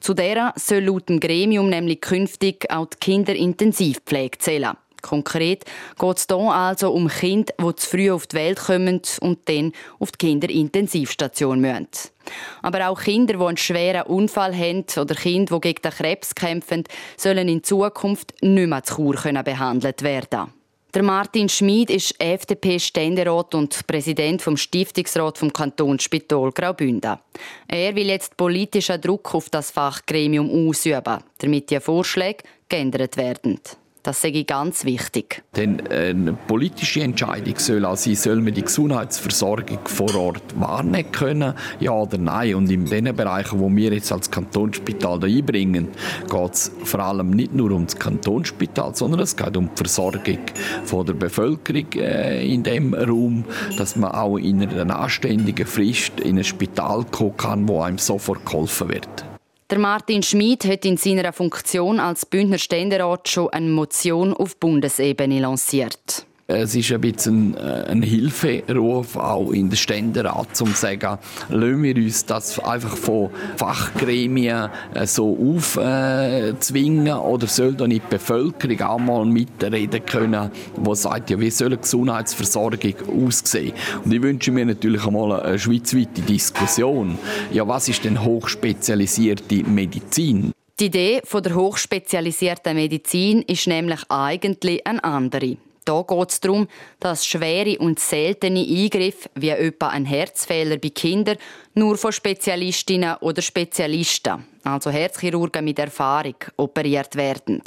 Zu 0.00 0.14
der 0.14 0.52
soll 0.56 0.80
laut 0.80 1.08
dem 1.08 1.20
Gremium 1.20 1.70
nämlich 1.70 2.00
künftig 2.00 2.68
auch 2.68 2.86
die 2.86 2.96
Kinderintensivpflege 2.98 4.38
zählen. 4.38 4.76
Konkret 5.04 5.64
geht 5.98 6.16
es 6.16 6.26
hier 6.28 6.38
also 6.38 6.90
um 6.90 7.08
Kinder, 7.08 7.52
die 7.60 7.74
zu 7.76 7.88
früh 7.88 8.10
auf 8.10 8.26
die 8.26 8.36
Welt 8.36 8.58
kommen 8.58 9.02
und 9.20 9.38
dann 9.48 9.72
auf 9.98 10.12
die 10.12 10.26
Kinderintensivstation 10.26 11.60
müssen. 11.60 11.88
Aber 12.62 12.88
auch 12.88 13.00
Kinder, 13.00 13.34
die 13.34 13.44
einen 13.44 13.56
schweren 13.56 14.06
Unfall 14.06 14.56
haben 14.56 14.84
oder 14.98 15.14
Kinder, 15.14 15.56
die 15.56 15.60
gegen 15.60 15.82
den 15.82 15.92
Krebs 15.92 16.34
kämpfen, 16.34 16.84
sollen 17.16 17.48
in 17.48 17.62
Zukunft 17.62 18.32
nicht 18.40 18.68
mehr 18.68 18.82
zu 18.82 18.94
Kur 18.96 19.14
behandelt 19.14 20.02
werden. 20.02 20.52
Der 20.94 21.02
Martin 21.02 21.48
Schmid 21.48 21.90
ist 21.90 22.14
FDP-Ständerat 22.20 23.56
und 23.56 23.84
Präsident 23.84 24.40
vom 24.40 24.56
Stiftungsrat 24.56 25.38
vom 25.38 25.52
Kantonsspital 25.52 26.52
Graubünden. 26.52 27.18
Er 27.66 27.96
will 27.96 28.06
jetzt 28.06 28.36
politischen 28.36 29.00
Druck 29.00 29.34
auf 29.34 29.50
das 29.50 29.72
Fachgremium 29.72 30.68
ausüben, 30.68 31.18
damit 31.38 31.70
die 31.70 31.80
Vorschläge 31.80 32.44
geändert 32.68 33.16
werden. 33.16 33.58
Das 34.04 34.22
ich 34.22 34.46
ganz 34.46 34.84
wichtig. 34.84 35.42
Denn 35.56 35.86
eine 35.86 36.34
politische 36.34 37.00
Entscheidung 37.00 37.58
soll 37.58 37.86
auch 37.86 37.96
sein, 37.96 38.14
soll 38.14 38.42
man 38.42 38.52
die 38.52 38.60
Gesundheitsversorgung 38.60 39.78
vor 39.86 40.14
Ort 40.14 40.42
wahrnehmen 40.60 41.10
können, 41.10 41.54
ja 41.80 41.92
oder 41.92 42.18
nein. 42.18 42.54
Und 42.54 42.70
in 42.70 42.84
den 42.84 43.16
Bereichen, 43.16 43.60
wo 43.60 43.74
wir 43.74 43.94
jetzt 43.94 44.12
als 44.12 44.30
Kantonsspital 44.30 45.24
einbringen, 45.24 45.88
geht 46.30 46.52
es 46.52 46.70
vor 46.84 47.00
allem 47.00 47.30
nicht 47.30 47.54
nur 47.54 47.70
um 47.70 47.86
das 47.86 47.96
Kantonsspital, 47.96 48.94
sondern 48.94 49.20
es 49.20 49.34
geht 49.34 49.56
um 49.56 49.70
die 49.70 49.76
Versorgung 49.76 50.40
von 50.84 51.06
der 51.06 51.14
Bevölkerung 51.14 51.90
äh, 51.94 52.46
in 52.46 52.62
dem 52.62 52.92
Raum, 52.92 53.46
dass 53.78 53.96
man 53.96 54.12
auch 54.12 54.36
in 54.36 54.68
einer 54.68 55.00
anständigen 55.00 55.66
Frist 55.66 56.20
in 56.20 56.36
ein 56.36 56.44
Spital 56.44 57.06
kommen 57.10 57.38
kann, 57.38 57.66
wo 57.66 57.80
einem 57.80 57.96
sofort 57.96 58.44
geholfen 58.44 58.90
wird. 58.90 59.24
Der 59.70 59.78
Martin 59.78 60.22
Schmid 60.22 60.66
hat 60.66 60.84
in 60.84 60.98
seiner 60.98 61.32
Funktion 61.32 61.98
als 61.98 62.26
Bündner 62.26 62.58
Ständerat 62.58 63.28
schon 63.30 63.48
eine 63.48 63.70
Motion 63.70 64.34
auf 64.34 64.58
Bundesebene 64.58 65.40
lanciert. 65.40 66.26
Es 66.46 66.74
ist 66.74 66.92
ein 66.92 67.00
bisschen 67.00 67.56
ein 67.56 68.02
Hilferuf 68.02 69.16
auch 69.16 69.50
in 69.50 69.70
den 69.70 69.76
Ständerat, 69.76 70.60
um 70.60 70.74
zu 70.74 70.78
sagen, 70.78 71.18
lassen 71.48 71.82
wir 71.82 71.96
uns 71.96 72.26
das 72.26 72.58
einfach 72.58 72.98
von 72.98 73.30
Fachgremien 73.56 74.68
äh, 74.92 75.06
so 75.06 75.38
aufzwingen 75.38 77.16
oder 77.16 77.46
soll 77.46 77.72
da 77.72 77.86
nicht 77.86 78.02
die 78.10 78.16
Bevölkerung 78.16 78.80
auch 78.82 78.98
mal 78.98 79.24
mitreden 79.24 80.04
können, 80.04 80.50
die 80.76 80.94
sagt, 80.94 81.30
ja, 81.30 81.40
wie 81.40 81.48
soll 81.48 81.68
eine 81.68 81.78
Gesundheitsversorgung 81.78 82.94
aussehen? 83.24 83.72
Und 84.04 84.12
ich 84.12 84.20
wünsche 84.20 84.52
mir 84.52 84.66
natürlich 84.66 85.06
einmal 85.06 85.40
eine 85.40 85.58
schweizweite 85.58 86.20
Diskussion. 86.20 87.18
Ja, 87.52 87.66
was 87.66 87.88
ist 87.88 88.04
denn 88.04 88.22
hochspezialisierte 88.22 89.64
Medizin? 89.64 90.52
Die 90.78 90.86
Idee 90.86 91.22
von 91.24 91.42
der 91.42 91.54
hochspezialisierten 91.54 92.76
Medizin 92.76 93.40
ist 93.42 93.66
nämlich 93.66 94.00
eigentlich 94.10 94.86
eine 94.86 95.02
andere. 95.02 95.56
Da 95.84 96.02
geht 96.02 96.30
es 96.30 96.40
darum, 96.40 96.66
dass 96.98 97.26
schwere 97.26 97.78
und 97.78 98.00
seltene 98.00 98.60
Eingriffe, 98.60 99.28
wie 99.34 99.50
etwa 99.50 99.88
ein 99.88 100.06
Herzfehler 100.06 100.78
bei 100.78 100.88
Kindern, 100.88 101.36
nur 101.74 101.98
von 101.98 102.10
Spezialistinnen 102.10 103.16
oder 103.20 103.42
Spezialisten, 103.42 104.46
also 104.62 104.90
Herzchirurgen 104.90 105.64
mit 105.64 105.78
Erfahrung, 105.78 106.36
operiert 106.56 107.16
werden. 107.16 107.60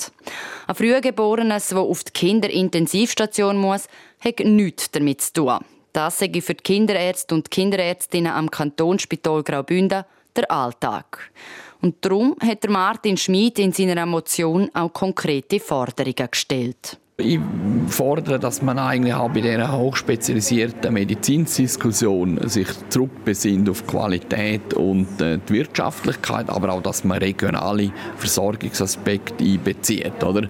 Ein 0.65 0.75
Frühgeborenes, 0.75 1.67
das 1.67 1.77
auf 1.77 2.03
die 2.05 2.11
Kinderintensivstation 2.11 3.57
muss, 3.57 3.87
hat 4.19 4.39
nichts 4.39 4.89
damit 4.89 5.21
zu 5.21 5.33
tun. 5.33 5.59
Das 5.93 6.17
sei 6.19 6.31
für 6.41 6.55
die 6.55 6.63
Kinderärzte 6.63 7.35
und 7.35 7.51
Kinderärztinnen 7.51 8.31
am 8.31 8.49
Kantonsspital 8.49 9.43
Graubünden 9.43 10.05
der 10.35 10.51
Alltag. 10.51 11.31
Und 11.81 12.03
darum 12.03 12.35
hat 12.41 12.67
Martin 12.67 13.17
Schmid 13.17 13.59
in 13.59 13.71
seiner 13.71 14.05
Motion 14.05 14.69
auch 14.73 14.93
konkrete 14.93 15.59
Forderungen 15.59 16.31
gestellt. 16.31 16.97
Ich 17.19 17.39
fordere, 17.87 18.37
dass 18.37 18.61
man 18.61 18.77
eigentlich 18.77 19.15
auch 19.15 19.31
bei 19.31 19.41
dieser 19.41 19.75
hochspezialisierten 19.75 20.93
Medizinsdiskussion 20.93 22.47
sich 22.47 22.67
zurückbesinnt 22.89 23.67
auf 23.71 23.87
Qualität 23.87 24.75
und 24.75 25.19
äh, 25.19 25.39
die 25.49 25.53
Wirtschaftlichkeit, 25.53 26.47
aber 26.47 26.73
auch, 26.73 26.83
dass 26.83 27.03
man 27.03 27.17
regionale 27.17 27.91
Versorgungsaspekte 28.17 29.43
einbezieht. 29.43 30.23
Oder? 30.23 30.47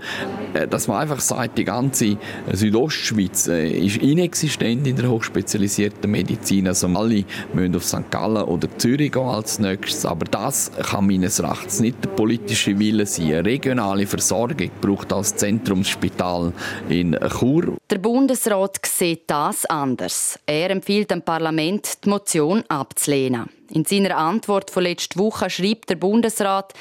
Äh, 0.53 0.67
dass 0.67 0.89
man 0.89 0.97
einfach 0.97 1.21
sagt, 1.21 1.57
die 1.57 1.63
ganze 1.63 2.17
Südostschweiz 2.51 3.47
äh, 3.47 3.69
ist 3.69 3.97
inexistent 3.97 4.87
in 4.87 4.97
der 4.97 5.09
hochspezialisierten 5.09 6.11
Medizin. 6.11 6.67
Also 6.67 6.87
alle 6.87 7.23
müssen 7.53 7.77
auf 7.77 7.85
St. 7.85 8.11
Gallen 8.11 8.43
oder 8.43 8.67
Zürich 8.77 9.13
gehen 9.13 9.23
als 9.23 9.59
nächstes, 9.59 10.05
aber 10.05 10.25
das 10.25 10.69
kann 10.83 11.07
meines 11.07 11.39
Erachtens 11.39 11.79
nicht 11.79 12.03
der 12.03 12.09
politische 12.09 12.77
Wille 12.77 13.05
sein. 13.05 13.27
Eine 13.27 13.45
regionale 13.45 14.05
Versorgung 14.05 14.69
braucht 14.81 15.13
als 15.13 15.33
Zentrumsspital 15.37 16.51
in 16.89 17.17
Chur. 17.39 17.77
Der 17.89 17.97
Bundesrat 17.97 18.79
sieht 18.85 19.23
das 19.27 19.65
anders. 19.65 20.39
Er 20.45 20.69
empfiehlt 20.69 21.11
dem 21.11 21.21
Parlament, 21.21 22.03
die 22.03 22.09
Motion 22.09 22.63
abzulehnen. 22.67 23.49
In 23.71 23.85
seiner 23.85 24.17
Antwort 24.17 24.71
von 24.71 24.83
letzter 24.83 25.19
Woche 25.19 25.49
schreibt 25.49 25.89
der 25.89 25.95
Bundesrat, 25.95 26.73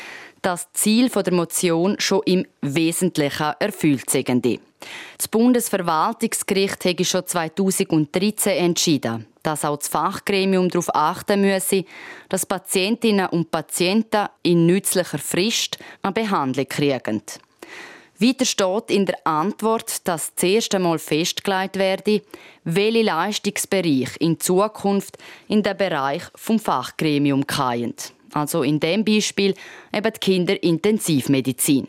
dass 0.42 0.68
das 0.72 0.80
Ziel 0.80 1.08
der 1.08 1.32
Motion 1.32 1.96
schon 1.98 2.22
im 2.24 2.46
Wesentlichen 2.60 3.52
erfüllt 3.58 4.08
sei. 4.08 4.22
Das 5.18 5.28
Bundesverwaltungsgericht 5.28 6.84
habe 6.84 7.04
schon 7.04 7.26
2013 7.26 8.52
entschieden, 8.52 9.26
dass 9.42 9.64
auch 9.64 9.78
das 9.78 9.88
Fachgremium 9.88 10.68
darauf 10.68 10.94
achten 10.94 11.40
müsse, 11.40 11.84
dass 12.28 12.46
Patientinnen 12.46 13.26
und 13.26 13.50
Patienten 13.50 14.28
in 14.42 14.66
nützlicher 14.66 15.18
Frist 15.18 15.78
eine 16.02 16.12
Behandlung 16.12 16.68
kriegen. 16.68 17.22
Weiter 18.18 18.44
steht 18.46 18.90
in 18.90 19.04
der 19.04 19.26
Antwort, 19.26 20.06
dass 20.08 20.34
das 20.34 20.42
erste 20.42 20.78
Mal 20.78 20.98
festgelegt 20.98 21.76
werde, 21.78 22.22
welche 22.64 23.02
Leistungsbereich 23.02 24.16
in 24.20 24.40
Zukunft 24.40 25.18
in 25.48 25.62
den 25.62 25.76
Bereich 25.76 26.22
vom 26.34 26.58
Fachgremium 26.58 27.44
fallen. 27.46 27.94
Also 28.32 28.62
in 28.62 28.80
dem 28.80 29.04
Beispiel 29.04 29.54
eben 29.92 30.12
die 30.12 30.20
Kinderintensivmedizin. 30.20 31.88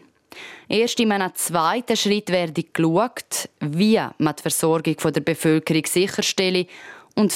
Erst 0.69 0.99
in 0.99 1.11
einem 1.11 1.33
zweiten 1.35 1.95
Schritt 1.95 2.29
werde 2.29 2.63
geschaut, 2.63 3.49
wie 3.61 3.99
man 4.17 4.35
die 4.35 4.41
Versorgung 4.41 4.95
der 4.97 5.21
Bevölkerung 5.21 5.85
sicherstelle 5.85 6.67
und 7.15 7.33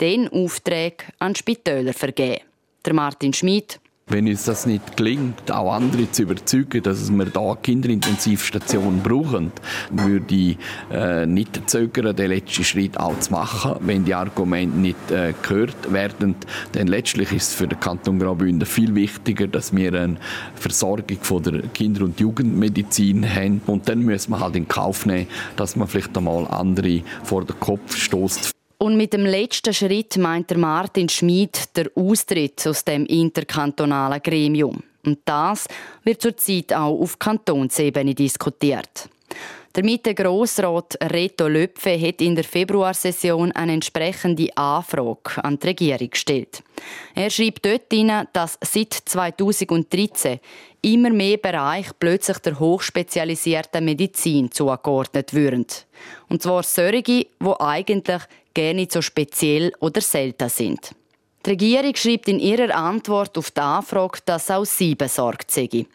den 0.00 0.28
Aufträge 0.28 1.04
an 1.18 1.34
Spitäler 1.34 1.92
vergeben. 1.92 2.40
Der 2.84 2.94
Martin 2.94 3.32
Schmid, 3.32 3.78
wenn 4.10 4.26
uns 4.28 4.44
das 4.44 4.66
nicht 4.66 4.96
gelingt, 4.96 5.50
auch 5.50 5.72
andere 5.72 6.10
zu 6.10 6.22
überzeugen, 6.22 6.82
dass 6.82 7.10
wir 7.10 7.24
da 7.26 7.56
Kinderintensivstationen 7.60 9.02
brauchen, 9.02 9.52
würde 9.90 10.34
ich 10.34 10.58
äh, 10.92 11.26
nicht 11.26 11.70
zögern, 11.70 12.14
den 12.14 12.30
letzten 12.30 12.64
Schritt 12.64 12.98
auch 12.98 13.18
zu 13.20 13.32
machen, 13.32 13.76
wenn 13.80 14.04
die 14.04 14.14
Argumente 14.14 14.76
nicht 14.76 15.10
äh, 15.10 15.32
gehört 15.42 15.92
werden. 15.92 16.34
Denn 16.74 16.88
letztlich 16.88 17.32
ist 17.32 17.48
es 17.48 17.54
für 17.54 17.68
den 17.68 17.78
Kanton 17.78 18.18
Graubünden 18.18 18.66
viel 18.66 18.94
wichtiger, 18.94 19.46
dass 19.46 19.74
wir 19.74 19.94
eine 19.94 20.16
Versorgung 20.54 21.18
von 21.22 21.42
der 21.42 21.62
Kinder- 21.68 22.04
und 22.04 22.18
Jugendmedizin 22.20 23.28
haben. 23.32 23.62
Und 23.66 23.88
dann 23.88 24.00
müssen 24.00 24.32
wir 24.32 24.40
halt 24.40 24.56
in 24.56 24.66
Kauf 24.66 25.06
nehmen, 25.06 25.28
dass 25.56 25.76
man 25.76 25.88
vielleicht 25.88 26.16
einmal 26.16 26.46
andere 26.48 27.02
vor 27.22 27.44
den 27.44 27.58
Kopf 27.60 27.96
stoßt. 27.96 28.59
Und 28.82 28.96
mit 28.96 29.12
dem 29.12 29.26
letzten 29.26 29.74
Schritt 29.74 30.16
meint 30.16 30.48
der 30.48 30.56
Martin 30.56 31.06
Schmid 31.06 31.76
der 31.76 31.90
Austritt 31.94 32.66
aus 32.66 32.82
dem 32.82 33.04
interkantonalen 33.04 34.22
Gremium. 34.22 34.82
Und 35.04 35.18
das 35.26 35.66
wird 36.02 36.22
zurzeit 36.22 36.72
auch 36.72 36.98
auf 36.98 37.18
Kantonsebene 37.18 38.14
diskutiert. 38.14 39.10
Der 39.76 39.84
Mitte 39.84 40.14
Grossrat 40.14 40.98
Reto 41.00 41.46
Löpfe 41.46 41.96
hat 41.96 42.20
in 42.20 42.34
der 42.34 42.42
Februarsession 42.42 43.52
eine 43.52 43.74
entsprechende 43.74 44.48
Anfrage 44.56 45.44
an 45.44 45.60
die 45.60 45.68
Regierung 45.68 46.10
gestellt. 46.10 46.64
Er 47.14 47.30
schreibt 47.30 47.64
dort 47.64 47.84
hinein, 47.92 48.26
dass 48.32 48.58
seit 48.62 48.92
2013 48.92 50.40
immer 50.82 51.10
mehr 51.10 51.36
Bereiche 51.36 51.92
plötzlich 51.96 52.38
der 52.38 52.58
hochspezialisierten 52.58 53.84
Medizin 53.84 54.50
zugeordnet 54.50 55.34
würden. 55.34 55.66
Und 56.28 56.42
zwar 56.42 56.64
solche, 56.64 57.02
die 57.02 57.60
eigentlich 57.60 58.22
gar 58.52 58.72
nicht 58.72 58.90
so 58.90 59.00
speziell 59.00 59.72
oder 59.78 60.00
selten 60.00 60.48
sind. 60.48 60.96
Die 61.46 61.50
Regierung 61.50 61.96
schreibt 61.96 62.28
in 62.28 62.38
ihrer 62.38 62.74
Antwort 62.74 63.38
auf 63.38 63.50
die 63.50 63.60
Anfrage, 63.60 64.18
dass 64.26 64.50
auch 64.50 64.66
sie 64.66 64.94
besorgt 64.94 65.50
sei. 65.50 65.86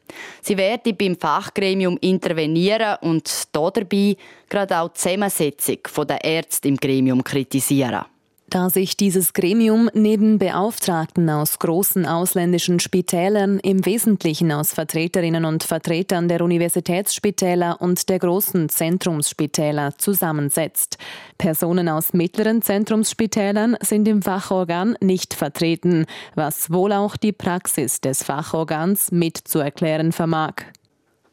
Sie 0.41 0.57
werde 0.57 0.93
beim 0.93 1.15
Fachgremium 1.15 1.97
intervenieren 2.01 2.97
und 3.01 3.31
dabei 3.51 4.17
gerade 4.49 4.79
auch 4.79 4.89
die 4.89 4.99
Zusammensetzung 4.99 5.77
der 6.07 6.23
Ärzte 6.23 6.67
im 6.67 6.77
Gremium 6.77 7.23
kritisieren. 7.23 8.05
Da 8.49 8.69
sich 8.69 8.95
dieses 8.95 9.33
Gremium 9.33 9.89
neben 9.93 10.37
Beauftragten 10.37 11.29
aus 11.31 11.57
großen 11.57 12.05
ausländischen 12.05 12.79
Spitälern 12.79 13.59
im 13.59 13.83
Wesentlichen 13.85 14.51
aus 14.51 14.71
Vertreterinnen 14.71 15.45
und 15.45 15.63
Vertretern 15.63 16.27
der 16.27 16.41
Universitätsspitäler 16.41 17.81
und 17.81 18.07
der 18.07 18.19
großen 18.19 18.69
Zentrumsspitäler 18.69 19.97
zusammensetzt. 19.97 20.99
Personen 21.39 21.89
aus 21.89 22.13
mittleren 22.13 22.61
Zentrumsspitälern 22.61 23.77
sind 23.81 24.07
im 24.07 24.21
Fachorgan 24.21 24.95
nicht 25.01 25.33
vertreten, 25.33 26.05
was 26.35 26.71
wohl 26.71 26.93
auch 26.93 27.17
die 27.17 27.33
Praxis 27.33 27.99
des 27.99 28.23
Fachorgans 28.23 29.11
mitzuerklären 29.11 30.11
vermag. 30.11 30.53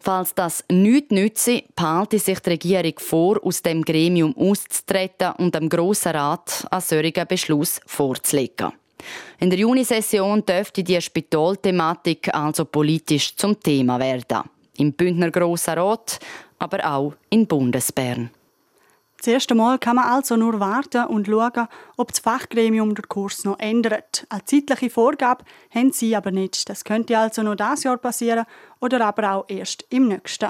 Falls 0.04 0.34
das 0.34 0.64
nichts 0.68 1.12
nütze, 1.12 1.62
behalte 1.76 2.18
sich 2.18 2.40
die 2.40 2.50
Regierung 2.50 2.94
vor, 2.98 3.38
aus 3.44 3.62
dem 3.62 3.84
Gremium 3.84 4.36
auszutreten 4.36 5.30
und 5.38 5.54
dem 5.54 5.68
Grossen 5.68 6.10
Rat 6.10 6.66
einen 6.72 6.80
solchen 6.80 7.26
Beschluss 7.28 7.80
vorzulegen. 7.86 8.72
In 9.38 9.50
der 9.50 9.60
Junisession 9.60 10.44
dürfte 10.44 10.82
die 10.82 11.00
Spitalthematik 11.00 12.34
also 12.34 12.64
politisch 12.64 13.36
zum 13.36 13.60
Thema 13.60 14.00
werden. 14.00 14.42
Im 14.76 14.92
Bündner 14.92 15.30
Grossen 15.30 15.78
Rat, 15.78 16.18
aber 16.58 16.84
auch 16.84 17.14
in 17.30 17.46
Bundesbern. 17.46 18.30
Das 19.24 19.28
erste 19.28 19.54
Mal 19.54 19.78
kann 19.78 19.94
man 19.94 20.06
also 20.06 20.36
nur 20.36 20.58
warten 20.58 21.04
und 21.04 21.28
schauen, 21.28 21.68
ob 21.96 22.08
das 22.08 22.18
Fachgremium 22.18 22.92
den 22.96 23.06
Kurs 23.06 23.44
noch 23.44 23.56
ändert. 23.60 24.26
Eine 24.28 24.44
zeitliche 24.44 24.90
Vorgabe 24.90 25.44
haben 25.72 25.92
sie 25.92 26.16
aber 26.16 26.32
nicht. 26.32 26.68
Das 26.68 26.82
könnte 26.82 27.16
also 27.16 27.44
noch 27.44 27.54
dieses 27.54 27.84
Jahr 27.84 27.98
passieren 27.98 28.46
oder 28.80 29.06
aber 29.06 29.32
auch 29.34 29.44
erst 29.46 29.86
im 29.90 30.08
nächsten. 30.08 30.48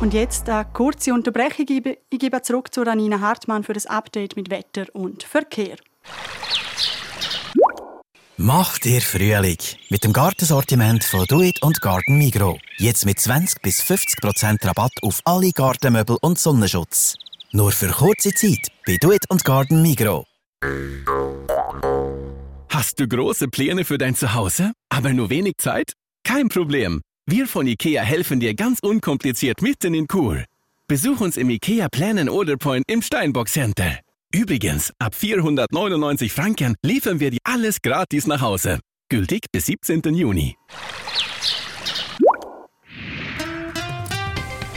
Und 0.00 0.14
jetzt 0.14 0.48
eine 0.48 0.66
kurze 0.72 1.14
Unterbrechung. 1.14 1.94
Ich 2.10 2.18
gebe 2.18 2.42
zurück 2.42 2.74
zu 2.74 2.82
Ranina 2.82 3.20
Hartmann 3.20 3.62
für 3.62 3.72
das 3.72 3.86
Update 3.86 4.34
mit 4.34 4.50
Wetter 4.50 4.86
und 4.94 5.22
Verkehr. 5.22 5.76
Macht 8.38 8.84
ihr 8.84 9.00
Frühling 9.00 9.56
mit 9.88 10.04
dem 10.04 10.12
Gartensortiment 10.12 11.02
von 11.04 11.24
Do 11.24 11.40
It 11.40 11.62
und 11.62 11.80
Garden 11.80 12.18
Migro. 12.18 12.58
Jetzt 12.76 13.06
mit 13.06 13.18
20 13.18 13.62
bis 13.62 13.80
50% 13.82 14.62
Rabatt 14.62 14.92
auf 15.00 15.22
alle 15.24 15.52
Gartenmöbel 15.52 16.18
und 16.20 16.38
Sonnenschutz. 16.38 17.14
Nur 17.52 17.72
für 17.72 17.88
kurze 17.88 18.34
Zeit 18.34 18.68
bei 18.86 18.98
Do 19.00 19.12
It 19.12 19.24
und 19.30 19.42
Garden 19.42 19.80
Migro. 19.80 20.26
Hast 22.68 23.00
du 23.00 23.08
große 23.08 23.48
Pläne 23.48 23.86
für 23.86 23.96
dein 23.96 24.14
Zuhause, 24.14 24.72
aber 24.90 25.14
nur 25.14 25.30
wenig 25.30 25.54
Zeit? 25.56 25.94
Kein 26.22 26.50
Problem. 26.50 27.00
Wir 27.24 27.46
von 27.46 27.66
IKEA 27.66 28.02
helfen 28.02 28.38
dir 28.38 28.52
ganz 28.52 28.80
unkompliziert 28.80 29.62
mitten 29.62 29.94
in 29.94 30.08
Kur. 30.08 30.44
Besuch 30.88 31.22
uns 31.22 31.38
im 31.38 31.48
IKEA 31.48 31.88
Plan 31.88 32.28
Order 32.28 32.58
Point 32.58 32.84
im 32.86 33.00
Steinbock 33.00 33.48
Center. 33.48 33.98
Übrigens, 34.34 34.92
ab 34.98 35.14
499 35.14 36.32
Franken 36.32 36.74
liefern 36.84 37.20
wir 37.20 37.30
dir 37.30 37.38
alles 37.44 37.80
gratis 37.80 38.26
nach 38.26 38.40
Hause. 38.40 38.80
Gültig 39.08 39.46
bis 39.52 39.66
17. 39.66 40.02
Juni. 40.14 40.56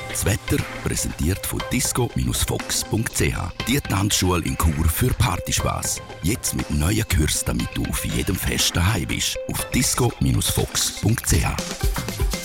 Das 0.10 0.26
Wetter 0.26 0.62
präsentiert 0.84 1.46
von 1.46 1.62
disco-fox.ch. 1.72 3.68
Die 3.68 3.80
Tanzschule 3.80 4.44
in 4.44 4.58
Chur 4.58 4.86
für 4.86 5.14
Partyspaß. 5.14 6.02
Jetzt 6.24 6.56
mit 6.56 6.70
neuen 6.72 7.08
Kürzen, 7.08 7.46
damit 7.48 7.70
du 7.74 7.86
auf 7.86 8.04
jedem 8.04 8.36
Fest 8.36 8.76
daheim 8.76 9.08
bist. 9.08 9.38
Auf 9.48 9.64
disco-fox.ch. 9.72 12.39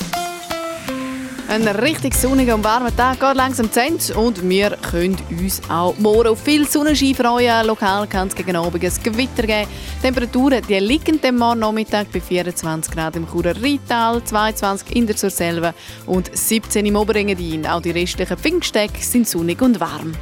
Ein 1.54 1.68
richtig 1.68 2.16
sonniger 2.16 2.56
und 2.56 2.64
warmer 2.64 2.94
Tag 2.96 3.20
geht 3.20 3.36
langsam 3.36 3.70
zu 3.70 3.80
Ende 3.80 4.12
und 4.14 4.48
wir 4.48 4.70
können 4.90 5.16
uns 5.30 5.62
auch 5.68 5.96
morgen 5.98 6.30
auf 6.30 6.42
viel 6.42 6.66
Sonnenschein 6.66 7.14
freuen. 7.14 7.64
Lokal 7.68 8.08
kann 8.08 8.26
es 8.26 8.34
gegen 8.34 8.56
Abend 8.56 8.82
ein 8.82 8.92
Gewitter 9.04 9.44
geben. 9.46 9.70
Temperaturen 10.02 10.66
die 10.68 10.80
liegen 10.80 11.20
dem 11.20 11.38
morgen 11.38 11.60
Nachmittag 11.60 12.10
bei 12.12 12.20
24 12.20 12.92
Grad 12.92 13.14
im 13.14 13.28
Churer 13.30 13.54
Rital, 13.62 14.24
22 14.24 14.96
in 14.96 15.06
der 15.06 15.16
Surselva 15.16 15.74
und 16.06 16.36
17 16.36 16.86
im 16.86 16.96
Oberengadin. 16.96 17.68
Auch 17.68 17.82
die 17.82 17.92
restlichen 17.92 18.36
Pfingsttage 18.36 18.98
sind 18.98 19.28
sonnig 19.28 19.62
und 19.62 19.78
warm. 19.78 20.12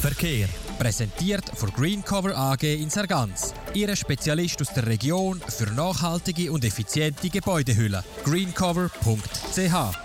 Verkehr. 0.00 0.48
Präsentiert 0.78 1.44
von 1.54 1.70
Greencover 1.70 2.36
AG 2.36 2.62
in 2.62 2.90
Sargans. 2.90 3.54
Ihre 3.74 3.96
Spezialist 3.96 4.60
aus 4.60 4.72
der 4.74 4.86
Region 4.86 5.40
für 5.40 5.70
nachhaltige 5.72 6.52
und 6.52 6.64
effiziente 6.64 7.30
Gebäudehülle. 7.30 8.04
greencover.ch 8.24 10.03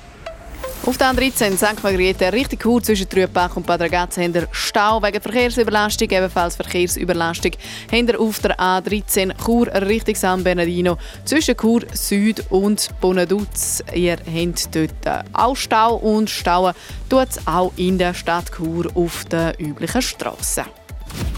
Auf 0.85 0.97
der 0.97 1.13
A13 1.13 1.57
St. 1.57 1.83
Margrethe 1.83 2.31
richtig 2.31 2.63
gut 2.63 2.85
zwischen 2.85 3.07
Trübach 3.07 3.55
und 3.55 3.65
Bad 3.65 3.81
Ragaz 3.81 4.17
haben 4.17 4.33
wir 4.33 4.47
Stau 4.51 5.01
wegen 5.03 5.21
Verkehrsüberlastung, 5.21 6.09
ebenfalls 6.09 6.55
Verkehrsüberlastung 6.55 7.51
haben 7.91 8.07
wir 8.07 8.19
auf 8.19 8.39
der 8.39 8.57
A13 8.57 9.33
Chur 9.43 9.67
Richtung 9.67 10.15
San 10.15 10.43
Bernardino 10.43 10.97
zwischen 11.25 11.57
Chur 11.57 11.81
Süd 11.93 12.43
und 12.49 12.89
Bonaduz. 13.01 13.83
Ihr 13.93 14.17
habt 14.17 14.75
dort 14.75 15.27
auch 15.33 15.55
Stau 15.55 15.95
und 15.95 16.29
Stauen 16.29 16.73
tut 17.09 17.29
es 17.29 17.45
auch 17.45 17.73
in 17.75 17.97
der 17.97 18.13
Stadt 18.13 18.49
Chur 18.55 18.89
auf 18.95 19.25
den 19.25 19.53
üblichen 19.59 20.01
Strassen. 20.01 20.63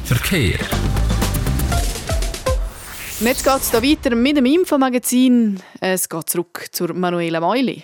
Verkehr. 0.05 0.59
Und 3.19 3.27
jetzt 3.27 3.43
geht 3.43 3.61
es 3.61 3.73
weiter 3.73 4.15
mit 4.15 4.37
dem 4.37 4.45
Infomagazin. 4.45 5.59
Es 5.79 6.07
geht 6.07 6.29
zurück 6.29 6.67
zur 6.71 6.93
Manuela 6.93 7.39
Meuli. 7.39 7.83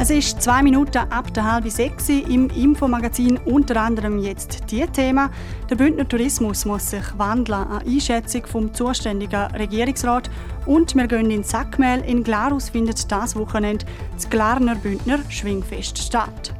Es 0.00 0.10
ist 0.10 0.40
zwei 0.40 0.62
Minuten 0.62 0.98
ab 1.10 1.34
der 1.34 1.50
halben 1.50 1.70
sechs 1.70 2.08
im 2.08 2.48
Infomagazin 2.50 3.36
unter 3.38 3.82
anderem 3.82 4.20
jetzt 4.20 4.70
die 4.70 4.86
Thema. 4.86 5.28
Der 5.68 5.74
Bündner 5.74 6.08
Tourismus 6.08 6.64
muss 6.64 6.90
sich 6.90 7.02
wandeln 7.16 7.64
an 7.64 7.82
Einschätzung 7.84 8.46
vom 8.46 8.72
zuständigen 8.72 9.50
Regierungsrat 9.56 10.30
und 10.66 10.94
wir 10.94 11.08
gehen 11.08 11.32
in 11.32 11.42
Sackmehl. 11.42 12.04
In 12.06 12.22
Glarus 12.22 12.68
findet 12.68 13.10
das 13.10 13.34
Wochenende 13.34 13.86
das 14.14 14.30
Glarner 14.30 14.76
Bündner 14.76 15.18
Schwingfest 15.28 15.98
statt. 15.98 16.54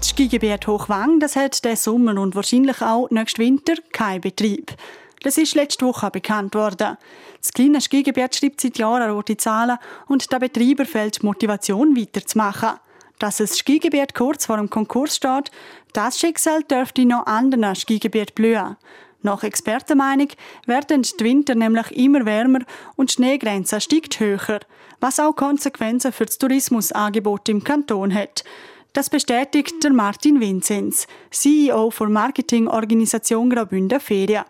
Das 0.00 0.08
Skigebiet 0.08 0.66
Hochwang 0.66 1.20
das 1.20 1.36
hat 1.36 1.62
diesen 1.62 1.76
Sommer 1.76 2.18
und 2.18 2.34
wahrscheinlich 2.34 2.80
auch 2.80 3.10
nächsten 3.10 3.42
Winter 3.42 3.74
keinen 3.92 4.22
Betrieb. 4.22 4.72
Das 5.24 5.38
ist 5.38 5.54
letzte 5.54 5.86
Woche 5.86 6.10
bekannt 6.10 6.54
worden. 6.54 6.98
Das 7.44 7.52
kleine 7.52 7.82
Skigebiet 7.82 8.34
schreibt 8.34 8.62
seit 8.62 8.78
Jahren 8.78 9.10
rote 9.10 9.36
Zahlen 9.36 9.76
und 10.06 10.32
der 10.32 10.38
Betreiber 10.38 10.84
die 10.84 11.26
Motivation 11.26 11.94
weiterzumachen. 11.94 12.78
Dass 13.18 13.36
das 13.36 13.58
Skigebiet 13.58 14.14
kurz 14.14 14.46
vor 14.46 14.56
dem 14.56 14.70
Konkurs 14.70 15.16
steht, 15.16 15.50
das 15.92 16.18
Schicksal 16.18 16.62
dürfte 16.62 17.04
noch 17.04 17.26
anderen 17.26 17.74
Skigebieten 17.74 18.34
blühen. 18.34 18.78
Nach 19.20 19.42
Expertenmeinung 19.42 20.28
werden 20.64 21.02
die 21.02 21.22
Winter 21.24 21.54
nämlich 21.54 21.90
immer 21.94 22.24
wärmer 22.24 22.60
und 22.96 23.10
die 23.10 23.14
Schneegrenze 23.16 23.78
steigt 23.78 24.20
höher, 24.20 24.60
was 25.00 25.20
auch 25.20 25.36
Konsequenzen 25.36 26.12
für 26.12 26.24
das 26.24 26.38
Tourismusangebot 26.38 27.50
im 27.50 27.62
Kanton 27.62 28.14
hat. 28.14 28.42
Das 28.94 29.10
bestätigt 29.10 29.84
der 29.84 29.92
Martin 29.92 30.40
Vinzenz, 30.40 31.06
CEO 31.30 31.92
der 32.00 32.08
Marketingorganisation 32.08 33.50
Graubünden 33.50 34.00
Ferien. 34.00 34.44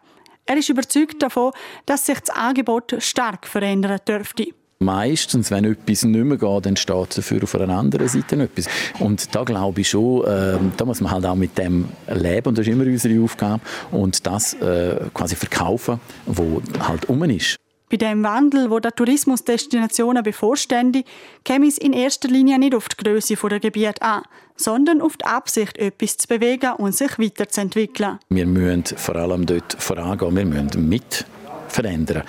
Er 0.46 0.56
ist 0.58 0.68
überzeugt 0.68 1.22
davon, 1.22 1.52
dass 1.86 2.06
sich 2.06 2.20
das 2.20 2.30
Angebot 2.30 2.96
stark 2.98 3.46
verändern 3.46 3.98
dürfte. 4.06 4.48
Meistens, 4.80 5.50
wenn 5.50 5.64
etwas 5.64 6.04
nicht 6.04 6.24
mehr 6.24 6.36
geht, 6.36 6.66
dann 6.66 6.76
steht 6.76 7.16
dafür 7.16 7.42
auf 7.42 7.54
einer 7.54 7.78
anderen 7.78 8.06
Seite 8.08 8.42
etwas. 8.42 8.66
Und 8.98 9.34
da 9.34 9.44
glaube 9.44 9.80
ich 9.80 9.88
schon, 9.88 10.24
äh, 10.24 10.58
da 10.76 10.84
muss 10.84 11.00
man 11.00 11.12
halt 11.12 11.24
auch 11.24 11.36
mit 11.36 11.56
dem 11.56 11.88
leben 12.08 12.48
und 12.48 12.58
das 12.58 12.66
ist 12.66 12.72
immer 12.72 12.84
unsere 12.84 13.22
Aufgabe 13.22 13.62
und 13.92 14.26
das 14.26 14.52
äh, 14.54 14.96
quasi 15.14 15.36
verkaufen, 15.36 16.00
wo 16.26 16.60
halt 16.80 17.08
um 17.08 17.22
ist. 17.24 17.56
Bei 17.90 17.96
dem 17.98 18.22
Wandel, 18.22 18.70
wo 18.70 18.80
der 18.80 18.92
Tourismusdestinationen 18.92 20.22
bevorstände, 20.22 21.04
käme 21.44 21.66
es 21.66 21.78
in 21.78 21.92
erster 21.92 22.28
Linie 22.28 22.58
nicht 22.58 22.74
auf 22.74 22.88
die 22.88 23.02
Größe 23.04 23.36
der 23.36 23.60
Gebiete 23.60 24.00
an, 24.02 24.22
sondern 24.56 25.00
auf 25.00 25.16
die 25.16 25.26
Absicht, 25.26 25.76
etwas 25.78 26.16
zu 26.16 26.28
bewegen 26.28 26.72
und 26.78 26.94
sich 26.94 27.18
weiterzuentwickeln. 27.18 28.18
Wir 28.30 28.46
müssen 28.46 28.84
vor 28.96 29.16
allem 29.16 29.44
dort 29.46 29.76
vorangehen, 29.78 30.34
wir 30.34 30.44
müssen 30.44 30.88
mit 30.88 31.26
verändern. 31.68 32.22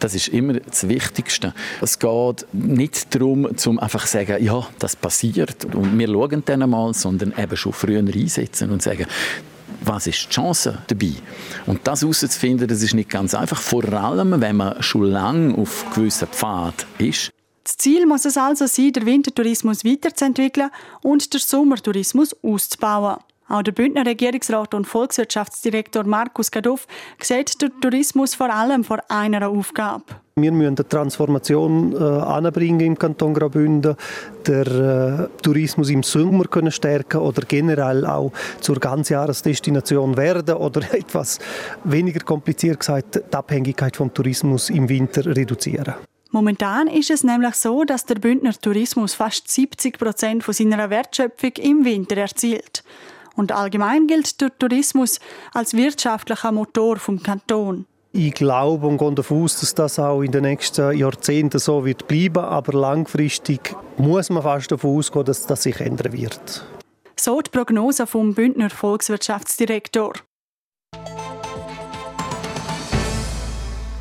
Das 0.00 0.14
ist 0.14 0.28
immer 0.28 0.54
das 0.54 0.88
Wichtigste. 0.88 1.54
Es 1.80 1.98
geht 1.98 2.46
nicht 2.52 3.14
darum, 3.14 3.56
zum 3.56 3.78
einfach 3.78 4.04
zu 4.04 4.18
sagen, 4.18 4.42
ja, 4.44 4.66
das 4.78 4.96
passiert 4.96 5.64
und 5.74 5.98
wir 5.98 6.08
schauen 6.08 6.42
dann 6.44 6.62
einmal, 6.62 6.92
sondern 6.94 7.32
eben 7.38 7.56
schon 7.56 7.72
früher 7.72 8.00
einsetzen 8.00 8.70
und 8.70 8.82
sagen, 8.82 9.06
was 9.84 10.06
ist 10.06 10.26
die 10.26 10.34
Chance 10.34 10.78
dabei? 10.86 11.12
Und 11.66 11.80
das 11.84 12.02
herauszufinden, 12.02 12.68
das 12.68 12.82
ist 12.82 12.94
nicht 12.94 13.10
ganz 13.10 13.34
einfach. 13.34 13.60
Vor 13.60 13.84
allem, 13.92 14.40
wenn 14.40 14.56
man 14.56 14.82
schon 14.82 15.04
lange 15.04 15.56
auf 15.56 15.84
gewissen 15.94 16.28
Pfad 16.28 16.86
ist. 16.98 17.32
Das 17.64 17.76
Ziel 17.76 18.06
muss 18.06 18.24
es 18.24 18.36
also 18.36 18.66
sein, 18.66 18.92
den 18.92 19.04
Wintertourismus 19.04 19.84
weiterzuentwickeln 19.84 20.70
und 21.02 21.32
den 21.32 21.40
Sommertourismus 21.40 22.34
auszubauen. 22.42 23.18
Auch 23.48 23.62
der 23.62 23.72
Bündner 23.72 24.04
Regierungsrat 24.04 24.74
und 24.74 24.86
Volkswirtschaftsdirektor 24.86 26.04
Markus 26.04 26.50
Gaduff 26.50 26.86
sieht 27.20 27.62
den 27.62 27.72
Tourismus 27.80 28.34
vor 28.34 28.50
allem 28.52 28.84
vor 28.84 28.98
einer 29.08 29.48
Aufgabe. 29.48 30.04
Wir 30.36 30.52
müssen 30.52 30.76
eine 30.76 30.88
Transformation 30.88 31.94
äh, 31.94 31.96
anbringen 31.98 32.80
im 32.80 32.98
Kanton 32.98 33.32
Graubünden, 33.32 33.96
der 34.46 34.66
äh, 34.66 35.42
Tourismus 35.42 35.88
im 35.88 36.02
Sommer 36.02 36.44
können 36.44 36.70
stärken 36.70 37.18
oder 37.22 37.42
generell 37.48 38.04
auch 38.04 38.32
zur 38.60 38.78
Ganzjahresdestination 38.78 40.16
werden 40.18 40.56
oder 40.56 40.82
etwas 40.94 41.38
weniger 41.84 42.20
kompliziert 42.20 42.80
gesagt, 42.80 43.16
die 43.16 43.34
Abhängigkeit 43.36 43.96
vom 43.96 44.12
Tourismus 44.12 44.68
im 44.68 44.90
Winter 44.90 45.24
reduzieren. 45.24 45.94
Momentan 46.30 46.88
ist 46.88 47.10
es 47.10 47.24
nämlich 47.24 47.54
so, 47.54 47.84
dass 47.84 48.04
der 48.04 48.16
Bündner 48.16 48.52
Tourismus 48.52 49.14
fast 49.14 49.48
70 49.48 49.98
Prozent 49.98 50.44
von 50.44 50.52
seiner 50.52 50.90
Wertschöpfung 50.90 51.52
im 51.56 51.86
Winter 51.86 52.18
erzielt. 52.18 52.84
Und 53.38 53.52
allgemein 53.52 54.08
gilt 54.08 54.40
der 54.40 54.58
Tourismus 54.58 55.20
als 55.54 55.72
wirtschaftlicher 55.74 56.50
Motor 56.50 56.96
vom 56.96 57.22
Kanton. 57.22 57.86
Ich 58.10 58.34
glaube 58.34 58.88
und 58.88 58.98
gehe 58.98 59.14
davon 59.14 59.44
aus, 59.44 59.60
dass 59.60 59.76
das 59.76 60.00
auch 60.00 60.22
in 60.22 60.32
den 60.32 60.42
nächsten 60.42 60.96
Jahrzehnten 60.98 61.60
so 61.60 61.84
wird 61.84 62.08
bleiben, 62.08 62.44
aber 62.44 62.76
langfristig 62.76 63.76
muss 63.96 64.28
man 64.28 64.42
fast 64.42 64.72
davon 64.72 64.98
ausgehen, 64.98 65.24
dass 65.24 65.46
das 65.46 65.62
sich 65.62 65.78
ändern 65.78 66.12
wird. 66.14 66.66
So 67.14 67.40
die 67.40 67.50
Prognose 67.50 68.08
vom 68.08 68.34
Bündner 68.34 68.70
Volkswirtschaftsdirektor. 68.70 70.14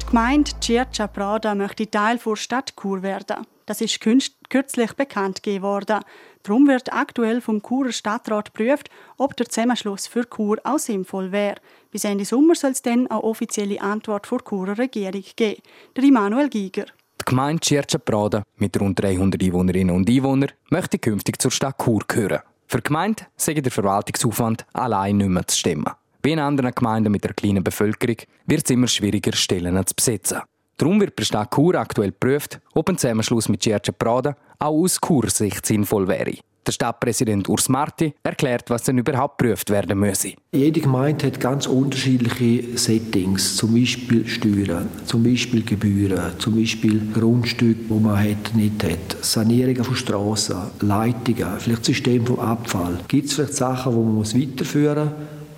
Die 0.01 0.05
Gemeinde 0.09 0.51
Circa 0.63 1.05
Prada 1.05 1.53
möchte 1.53 1.91
Teil 1.91 2.17
der 2.17 2.35
Stadt 2.35 2.73
Chur 2.75 3.03
werden. 3.03 3.45
Das 3.67 3.81
ist 3.81 3.99
kürzlich 3.99 4.93
bekannt 4.93 5.43
geworden. 5.43 5.99
Darum 6.43 6.67
wird 6.67 6.93
aktuell 6.93 7.41
vom 7.41 7.61
Churer 7.61 7.91
Stadtrat 7.91 8.53
geprüft, 8.53 8.89
ob 9.17 9.35
der 9.35 9.49
Zusammenschluss 9.49 10.07
für 10.07 10.25
Chur 10.27 10.57
auch 10.63 10.79
sinnvoll 10.79 11.33
wäre. 11.33 11.57
Bis 11.91 12.05
Ende 12.05 12.23
Sommer 12.23 12.55
soll 12.55 12.71
es 12.71 12.81
dann 12.81 13.07
eine 13.07 13.21
offizielle 13.21 13.81
Antwort 13.81 14.25
vor 14.25 14.39
Churer 14.41 14.77
Regierung 14.77 15.23
geben. 15.35 15.61
Der 15.97 16.03
Immanuel 16.05 16.47
Giger. 16.47 16.85
Die 17.19 17.25
Gemeinde 17.25 17.83
Prada 18.05 18.43
mit 18.55 18.79
rund 18.79 19.03
300 19.03 19.43
Einwohnerinnen 19.43 19.93
und 19.93 20.09
Einwohnern 20.09 20.51
möchte 20.69 20.97
künftig 20.97 21.41
zur 21.41 21.51
Stadt 21.51 21.77
Chur 21.83 22.03
gehören. 22.07 22.39
Für 22.67 22.77
die 22.77 22.83
Gemeinde 22.83 23.23
sei 23.35 23.55
der 23.55 23.71
Verwaltungsaufwand 23.71 24.65
allein 24.71 25.17
nicht 25.17 25.29
mehr 25.29 25.45
zu 25.45 25.57
stemmen. 25.57 25.91
Wie 26.23 26.31
in 26.31 26.39
anderen 26.39 26.71
Gemeinden 26.73 27.11
mit 27.11 27.25
einer 27.25 27.33
kleinen 27.33 27.65
Bevölkerung 27.65 28.17
wird 28.45 28.63
es 28.63 28.71
immer 28.71 28.87
schwieriger, 28.87 29.33
Stellen 29.33 29.85
zu 29.85 29.93
besetzen. 29.93 30.39
Darum 30.77 31.01
wird 31.01 31.15
bei 31.15 31.23
Stadt 31.23 31.55
Chur 31.55 31.73
aktuell 31.73 32.11
geprüft, 32.11 32.59
ob 32.75 32.87
ein 32.87 32.99
Zusammenschluss 32.99 33.49
mit 33.49 33.61
Gierce 33.61 33.91
Prada 33.97 34.35
auch 34.59 34.83
aus 34.83 34.99
Chur-Sicht 35.01 35.65
sinnvoll 35.65 36.07
wäre. 36.07 36.35
Der 36.67 36.71
Stadtpräsident 36.71 37.49
Urs 37.49 37.67
Marti 37.67 38.13
erklärt, 38.21 38.69
was 38.69 38.83
denn 38.83 38.99
überhaupt 38.99 39.39
geprüft 39.39 39.71
werden 39.71 39.97
müsse. 39.97 40.33
Jede 40.51 40.81
Gemeinde 40.81 41.27
hat 41.27 41.39
ganz 41.39 41.65
unterschiedliche 41.65 42.77
Settings, 42.77 43.55
zum 43.55 43.73
Beispiel 43.73 44.27
Steuern, 44.27 44.87
zum 45.05 45.23
Beispiel 45.23 45.63
Gebühren, 45.63 46.33
zum 46.37 46.59
Beispiel 46.59 47.01
Grundstücke, 47.11 47.89
wo 47.89 47.97
man 47.97 48.19
hat, 48.19 48.53
nicht 48.53 48.83
hat, 48.83 49.25
Sanierungen 49.25 49.83
von 49.83 49.95
Straßen, 49.95 50.57
Leitungen, 50.81 51.59
vielleicht 51.59 51.85
System 51.85 52.23
vom 52.23 52.39
Abfall. 52.39 52.99
Gibt 53.07 53.29
es 53.29 53.33
vielleicht 53.33 53.55
Sachen, 53.55 53.93
die 53.93 53.97
man 53.97 54.51
weiterführen 54.51 55.05
muss, 55.05 55.13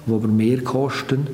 die 0.05 0.13
aber 0.13 0.27
mehr 0.27 0.63
kosten, 0.63 1.27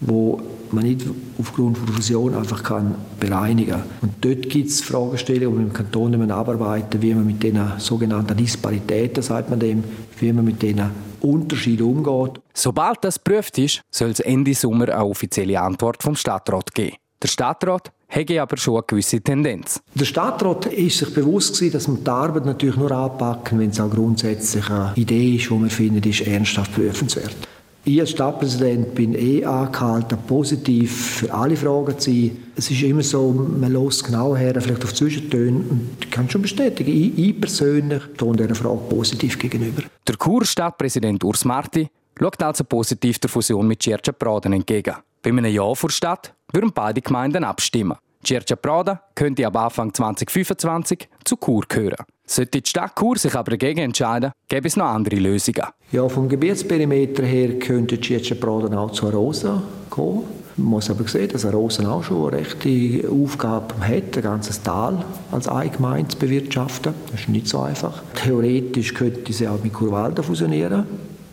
wo 0.00 0.42
man 0.72 0.84
nicht 0.84 1.06
aufgrund 1.38 1.78
von 1.78 1.88
Fusion 1.88 2.34
einfach 2.34 2.62
kann 2.62 2.94
bereinigen 3.18 3.72
kann. 3.72 3.84
Und 4.02 4.12
dort 4.20 4.48
gibt 4.48 4.68
es 4.68 4.80
Fragestellungen, 4.80 5.52
die 5.52 5.58
wir 5.58 5.66
im 5.66 5.72
Kanton 5.72 6.10
nicht 6.12 6.30
abarbeiten, 6.30 7.00
wie 7.02 7.14
man 7.14 7.26
mit 7.26 7.42
diesen 7.42 7.78
sogenannten 7.78 8.36
Disparitäten, 8.36 9.22
sagt 9.22 9.50
man 9.50 9.58
dem, 9.58 9.84
wie 10.18 10.32
man 10.32 10.44
mit 10.44 10.62
diesen 10.62 10.90
Unterschieden 11.20 11.82
umgeht. 11.82 12.40
Sobald 12.54 12.98
das 13.02 13.22
geprüft 13.22 13.58
ist, 13.58 13.82
soll 13.90 14.10
es 14.10 14.20
Ende 14.20 14.54
Sommer 14.54 14.88
eine 14.88 15.04
offizielle 15.04 15.60
Antwort 15.60 16.02
vom 16.02 16.16
Stadtrat 16.16 16.74
geben. 16.74 16.96
Der 17.22 17.28
Stadtrat 17.28 17.92
hätte 18.06 18.40
aber 18.40 18.56
schon 18.56 18.76
eine 18.76 18.84
gewisse 18.86 19.20
Tendenz. 19.20 19.80
Der 19.94 20.06
Stadtrat 20.06 20.66
ist 20.66 20.98
sich 20.98 21.12
bewusst 21.12 21.54
gewesen, 21.54 21.72
dass 21.72 21.88
man 21.88 22.02
die 22.02 22.10
Arbeit 22.10 22.46
natürlich 22.46 22.76
nur 22.76 22.90
anpacken, 22.90 23.58
wenn 23.58 23.70
es 23.70 23.80
auch 23.80 23.90
grundsätzlich 23.90 24.68
eine 24.70 24.92
Idee 24.96 25.36
ist, 25.36 25.50
die 25.50 25.54
man 25.54 25.70
findet, 25.70 26.06
ist 26.06 26.22
ernsthaft 26.22 26.74
prüfenswert. 26.74 27.36
Ich 27.82 27.98
als 27.98 28.10
Stadtpräsident 28.10 28.94
bin 28.94 29.14
eh 29.14 29.42
angehalten, 29.44 30.18
positiv 30.26 31.16
für 31.16 31.32
alle 31.32 31.56
Fragen 31.56 31.98
zu 31.98 32.10
sein. 32.10 32.36
Es 32.54 32.70
ist 32.70 32.82
immer 32.82 33.02
so, 33.02 33.30
man 33.32 33.72
lässt 33.72 34.04
genau 34.04 34.36
her, 34.36 34.60
vielleicht 34.60 34.84
auf 34.84 34.92
Zwischentöne. 34.92 35.60
Und 35.60 35.96
ich 35.98 36.10
kann 36.10 36.28
schon 36.28 36.42
bestätigen, 36.42 36.90
ich, 36.90 37.18
ich 37.18 37.40
persönlich 37.40 38.02
stehe 38.14 38.32
dieser 38.32 38.54
Frage 38.54 38.80
positiv 38.90 39.38
gegenüber. 39.38 39.82
Der 40.06 40.16
Kur-Stadtpräsident 40.16 41.24
Urs 41.24 41.46
Marti 41.46 41.88
schaut 42.18 42.42
also 42.42 42.64
positiv 42.64 43.18
der 43.18 43.30
Fusion 43.30 43.66
mit 43.66 43.82
Cerca 43.82 44.12
Praden 44.12 44.52
entgegen. 44.52 44.96
Bei 45.22 45.30
einem 45.30 45.46
Ja 45.46 45.74
vor 45.74 45.90
Stadt 45.90 46.34
würden 46.52 46.72
beide 46.74 47.00
Gemeinden 47.00 47.44
abstimmen. 47.44 47.96
Cerca 48.22 48.56
Prada 48.56 49.00
könnte 49.14 49.46
ab 49.46 49.56
Anfang 49.56 49.94
2025 49.94 51.08
zu 51.24 51.36
Chur 51.36 51.64
gehören. 51.66 52.04
Sollte 52.30 52.60
die 52.60 52.68
Stadt 52.70 52.92
Chur 52.96 53.18
sich 53.18 53.34
aber 53.34 53.50
dagegen 53.50 53.80
entscheiden, 53.80 54.30
gäbe 54.48 54.68
es 54.68 54.76
noch 54.76 54.86
andere 54.86 55.16
Lösungen. 55.16 55.64
Ja, 55.90 56.08
vom 56.08 56.28
Gebietsperimeter 56.28 57.24
her 57.24 57.58
könnte 57.58 57.98
Prada 58.36 58.78
auch 58.78 58.92
zu 58.92 59.08
Arosa 59.08 59.60
kommen. 59.90 60.22
Man 60.56 60.68
muss 60.68 60.88
aber 60.90 61.08
sehen, 61.08 61.28
dass 61.28 61.44
Arosa 61.44 61.90
auch 61.90 62.04
schon 62.04 62.32
eine 62.32 62.38
rechte 62.38 63.08
Aufgabe 63.10 63.74
hat, 63.80 64.16
ein 64.16 64.22
ganzes 64.22 64.62
Tal 64.62 65.04
als 65.32 65.48
Eigengemeinde 65.48 66.06
zu 66.06 66.18
bewirtschaften. 66.18 66.94
Das 67.10 67.22
ist 67.22 67.28
nicht 67.28 67.48
so 67.48 67.62
einfach. 67.62 68.00
Theoretisch 68.14 68.94
könnte 68.94 69.32
sie 69.32 69.48
auch 69.48 69.60
mit 69.64 69.72
Kurwalda 69.72 70.22
fusionieren 70.22 70.86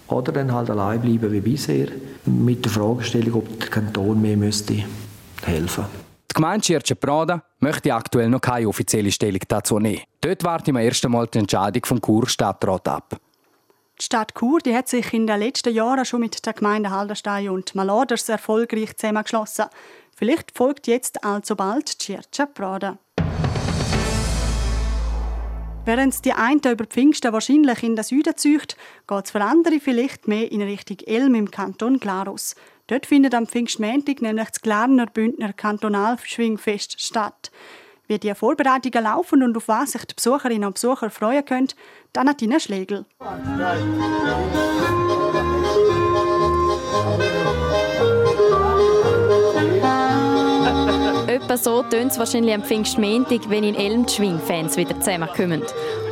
oder 0.08 0.32
dann 0.32 0.52
halt 0.52 0.72
allein 0.72 1.00
bleiben 1.00 1.32
wie 1.32 1.42
bisher 1.42 1.90
mit 2.26 2.66
der 2.66 2.72
Fragestellung, 2.72 3.36
ob 3.36 3.60
der 3.60 3.70
Kanton 3.70 4.20
mehr 4.20 4.36
müsste 4.36 4.74
helfen 5.44 5.84
müsste. 5.84 5.86
Die 6.32 6.34
Gemeinde 6.34 6.66
Schirche 6.66 6.96
Möchte 7.60 7.94
aktuell 7.94 8.30
noch 8.30 8.42
keine 8.42 8.68
offizielle 8.68 9.12
Stellung 9.12 9.42
dazu 9.48 9.80
nehmen. 9.80 10.04
Dort 10.22 10.44
warten 10.44 10.76
wir 10.76 10.82
erst 10.82 11.04
einmal 11.06 11.28
die 11.28 11.40
Entscheidung 11.40 11.86
vom 11.86 12.02
Chur 12.02 12.30
Stadtrat 12.30 12.88
ab. 12.88 13.20
Die 14.00 14.04
Stadt 14.04 14.36
Chur 14.38 14.60
die 14.60 14.76
hat 14.76 14.88
sich 14.88 15.12
in 15.12 15.26
den 15.26 15.40
letzten 15.40 15.74
Jahren 15.74 16.06
schon 16.06 16.20
mit 16.20 16.46
der 16.46 16.54
Gemeinde 16.54 16.92
Halderstein 16.92 17.50
und 17.50 17.74
Maladers 17.74 18.30
erfolgreich 18.30 18.96
zusammengeschlossen. 18.96 19.66
Vielleicht 20.16 20.56
folgt 20.56 20.86
jetzt 20.86 21.24
alsobald 21.24 21.96
Schirche 22.00 22.46
Prada. 22.54 23.00
Während 25.86 26.26
die 26.26 26.34
einen 26.34 26.60
über 26.60 26.86
Pfingsten 26.86 27.34
wahrscheinlich 27.34 27.82
in 27.82 27.96
den 27.96 28.04
Süden 28.04 28.36
zieht, 28.36 28.76
geht 29.08 29.26
es 29.26 29.32
für 29.32 29.42
andere 29.42 29.80
vielleicht 29.80 30.28
mehr 30.28 30.52
in 30.52 30.62
Richtung 30.62 30.98
Elm 31.08 31.34
im 31.34 31.50
Kanton 31.50 32.00
Glarus. 32.00 32.56
Dort 32.88 33.06
findet 33.06 33.36
am 33.36 33.48
Pfingstmontag 33.48 34.22
nämlich 34.22 34.48
das 34.48 34.62
Glarner 34.62 35.08
Bündner 35.08 35.52
Kantonalschwingfest 35.52 37.02
statt. 37.02 37.52
Wie 38.08 38.18
die 38.18 38.34
Vorbereitungen 38.34 39.04
laufen 39.04 39.44
und 39.44 39.58
auf 39.58 39.68
was 39.68 39.92
sich 39.92 40.06
die 40.06 40.16
Besucherinnen 40.16 40.64
und 40.64 40.76
Besucher 40.76 41.10
freuen 41.10 41.44
können, 41.44 41.68
dann 42.14 42.30
hat 42.30 42.42
Ihnen 42.42 42.60
Schlegel. 42.62 43.06
Etwa 51.28 51.58
so 51.58 51.84
tönt 51.84 52.14
es 52.14 52.18
wahrscheinlich 52.18 52.56
am 52.56 52.64
Pfingstmontag, 52.64 53.50
wenn 53.50 53.66
in 53.66 53.76
Elm 53.76 54.06
die 54.06 54.14
Schwingfans 54.14 54.78
wieder 54.78 54.98
zusammenkommen. 55.02 55.62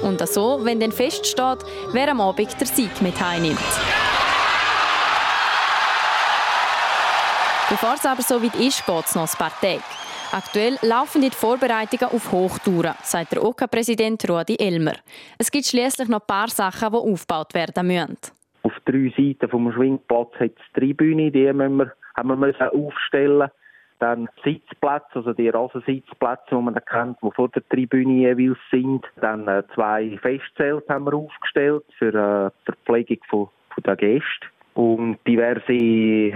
Und 0.03 0.27
so, 0.27 0.59
wenn 0.63 0.81
dann 0.81 0.91
feststeht, 0.91 1.59
wer 1.93 2.11
am 2.11 2.19
Abend 2.19 2.59
der 2.59 2.67
Sieg 2.67 3.01
mit 3.01 3.17
heimnimmt. 3.19 3.59
Bevor 7.67 7.95
es 7.95 8.05
aber 8.05 8.21
so 8.21 8.35
weit 8.43 8.53
ist, 8.55 8.85
geht 8.85 9.05
es 9.05 9.15
noch 9.15 9.23
ein 9.23 9.37
paar 9.39 9.59
Tage. 9.59 9.81
Aktuell 10.31 10.77
laufen 10.83 11.21
die 11.21 11.31
Vorbereitungen 11.31 12.13
auf 12.13 12.31
Hochtouren, 12.31 12.93
sagt 13.01 13.31
der 13.31 13.43
OK-Präsident 13.43 14.29
Rudi 14.29 14.55
Elmer. 14.59 14.93
Es 15.39 15.49
gibt 15.49 15.65
schließlich 15.65 16.07
noch 16.07 16.21
ein 16.21 16.27
paar 16.27 16.47
Sachen, 16.49 16.91
die 16.91 16.97
aufgebaut 16.97 17.55
werden 17.55 17.87
müssen. 17.87 18.17
Auf 18.61 18.73
drei 18.85 19.11
Seiten 19.17 19.49
vom 19.49 19.71
Schwingplatz 19.71 20.31
hat 20.39 20.51
es 20.51 20.73
Tribüne, 20.73 21.31
die 21.31 21.51
müssen 21.53 21.77
wir, 21.77 21.91
haben 22.15 22.29
wir 22.29 22.35
müssen 22.35 22.69
aufstellen 22.69 23.49
dann 23.97 24.27
Sitzplätze, 24.43 25.15
also 25.15 25.33
die 25.33 25.49
Rasensitzplätze, 25.49 26.49
die 26.51 26.55
man 26.55 26.75
kennt, 26.85 27.17
die 27.23 27.31
vor 27.31 27.49
der 27.49 27.67
Tribüne 27.69 28.13
jeweils 28.13 28.59
sind. 28.69 29.05
Dann 29.15 29.47
äh, 29.47 29.63
zwei 29.73 30.19
Festzelte 30.21 30.93
haben 30.93 31.05
wir 31.05 31.13
aufgestellt 31.13 31.85
für 31.97 32.09
äh, 32.09 32.51
die 32.61 32.65
Verpflegung 32.65 33.49
der 33.83 33.95
Gäste 33.95 34.47
und 34.75 35.17
diverse 35.25 35.71
äh, 35.71 36.33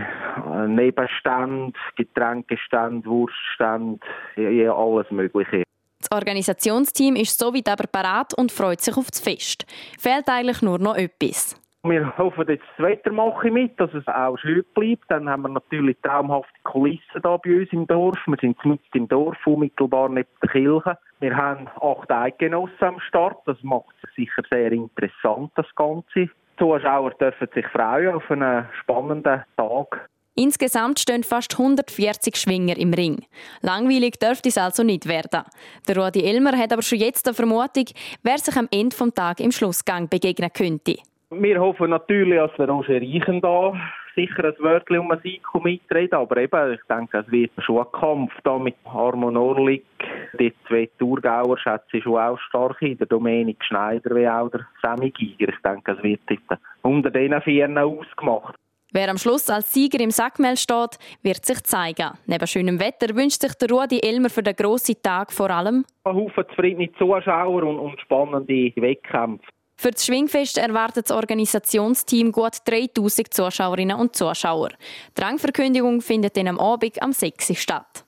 Nebenstände, 0.68 1.74
Getränkestände, 1.96 3.08
Wurststände, 3.08 4.00
ja, 4.36 4.74
alles 4.74 5.10
Mögliche. 5.12 5.64
Das 6.00 6.12
Organisationsteam 6.12 7.18
ist 7.18 7.38
soweit 7.38 7.70
aber 7.70 7.86
parat 7.92 8.34
und 8.34 8.52
freut 8.52 8.80
sich 8.80 8.96
auf 8.96 9.12
das 9.12 9.20
Fest. 9.20 9.66
Fehlt 10.00 10.30
eigentlich 10.30 10.62
nur 10.62 10.80
noch 10.80 10.96
etwas. 10.96 11.60
Wir 11.84 12.18
hoffen, 12.18 12.46
dass 12.46 12.60
das 12.78 12.86
Wetter 12.86 13.12
mache 13.12 13.52
mit, 13.52 13.80
dass 13.80 13.94
es 13.94 14.06
auch 14.08 14.38
schön 14.38 14.66
bleibt. 14.74 15.06
Dann 15.10 15.30
haben 15.30 15.44
wir 15.44 15.50
natürlich 15.50 15.98
traumhafte 16.02 16.52
Kulissen 16.64 17.02
hier 17.14 17.22
bei 17.22 17.60
uns 17.60 17.72
im 17.72 17.88
Dorf. 17.88 18.18
Wir 18.26 18.38
sind 18.40 18.66
mitten 18.66 18.98
im 18.98 19.08
Dorf, 19.08 19.38
unmittelbar 19.46 20.10
neben 20.10 20.28
der 20.42 20.50
Kirche. 20.50 20.98
Wir 21.22 21.36
haben 21.36 21.68
acht 21.82 22.12
Eidgenossen 22.12 22.82
am 22.82 23.00
Start. 23.00 23.38
Das 23.46 23.62
macht 23.64 23.96
es 24.04 24.14
sicher 24.16 24.42
sehr 24.50 24.72
interessant, 24.74 25.52
das 25.56 25.68
Ganze. 25.76 26.30
Zuschauer 26.60 27.12
dürfen 27.12 27.48
sich 27.54 27.66
freuen 27.68 28.16
auf 28.16 28.30
einen 28.30 28.68
spannenden 28.82 29.44
Tag. 29.58 30.10
Insgesamt 30.36 31.00
stehen 31.00 31.24
fast 31.24 31.60
140 31.60 32.36
Schwinger 32.38 32.78
im 32.78 32.94
Ring. 32.94 33.26
Langweilig 33.62 34.20
dürfte 34.20 34.50
es 34.50 34.58
also 34.58 34.84
nicht 34.84 35.08
werden. 35.08 35.44
Der 35.88 35.98
Rudi 35.98 36.24
Elmer 36.24 36.58
hat 36.58 36.72
aber 36.72 36.82
schon 36.82 37.00
jetzt 37.00 37.28
eine 37.28 37.34
Vermutung, 37.34 37.86
wer 38.24 38.38
sich 38.38 38.56
am 38.56 38.70
Ende 38.72 38.96
des 38.96 39.14
Tages 39.14 39.46
im 39.46 39.52
Schlussgang 39.52 40.08
begegnen 40.08 40.50
könnte. 40.54 40.96
Wir 41.32 41.60
hoffen 41.60 41.90
natürlich, 41.90 42.40
dass 42.40 42.52
der 42.58 42.70
Roger 42.70 43.02
Reichen 43.02 43.42
da 43.42 43.74
sicher 44.20 44.46
ein 44.46 44.54
Wörtchen 44.60 45.00
um 45.00 45.08
Musik 45.08 45.42
mitreden 45.64 46.20
aber 46.20 46.38
eben, 46.38 46.74
ich 46.74 46.82
denke, 46.90 47.20
es 47.20 47.32
wird 47.32 47.52
schon 47.60 47.80
ein 47.80 47.92
Kampf 47.92 48.34
da 48.44 48.58
mit 48.58 48.76
Harmon 48.86 49.38
Orlik. 49.38 49.86
Die 50.40 50.54
zwei 50.68 50.90
Thurgauer 50.98 51.58
schätze 51.58 51.98
ich 51.98 52.04
schon 52.04 52.18
auch 52.18 52.40
stark 52.40 52.82
ein, 52.82 52.98
der 52.98 53.08
Dominik 53.08 53.64
Schneider 53.64 54.16
wie 54.16 54.28
auch 54.28 54.50
der 54.50 54.66
Sammy 54.82 55.12
Giger. 55.12 55.50
Ich 55.50 55.62
denke, 55.64 55.92
es 55.92 56.04
wird 56.04 56.22
unter 56.82 57.12
diesen 57.12 57.42
vier 57.42 57.70
ausgemacht. 57.70 58.56
Wer 58.92 59.10
am 59.10 59.18
Schluss 59.18 59.50
als 59.52 59.72
Sieger 59.72 60.00
im 60.00 60.10
Sackmehl 60.10 60.58
steht, 60.58 60.98
wird 61.22 61.46
sich 61.46 61.62
zeigen. 61.64 62.10
Neben 62.26 62.48
schönem 62.48 62.80
Wetter 62.80 63.16
wünscht 63.16 63.42
sich 63.42 63.54
der 63.54 63.70
Rudi 63.70 64.00
Elmer 64.00 64.30
für 64.32 64.42
den 64.42 64.56
grossen 64.56 64.96
Tag 65.04 65.32
vor 65.32 65.52
allem 65.52 65.86
ein 66.06 66.16
Haufen 66.16 66.44
zufriedene 66.50 66.92
Zuschauer 66.94 67.64
und, 67.64 67.78
und 67.78 68.00
spannende 68.02 68.74
Wettkämpfe. 68.76 69.46
Für 69.82 69.92
das 69.92 70.06
Schwingfest 70.06 70.58
erwartet 70.58 71.10
das 71.10 71.16
Organisationsteam 71.16 72.34
gut 72.34 72.58
3000 72.66 73.34
Zuschauerinnen 73.34 73.96
und 73.96 74.14
Zuschauer. 74.14 74.72
Die 75.18 75.22
Rangverkündigung 75.22 76.02
findet 76.02 76.36
dann 76.36 76.50
am 76.50 76.60
Abend 76.60 77.02
am 77.02 77.14
6. 77.14 77.58
statt. 77.58 78.04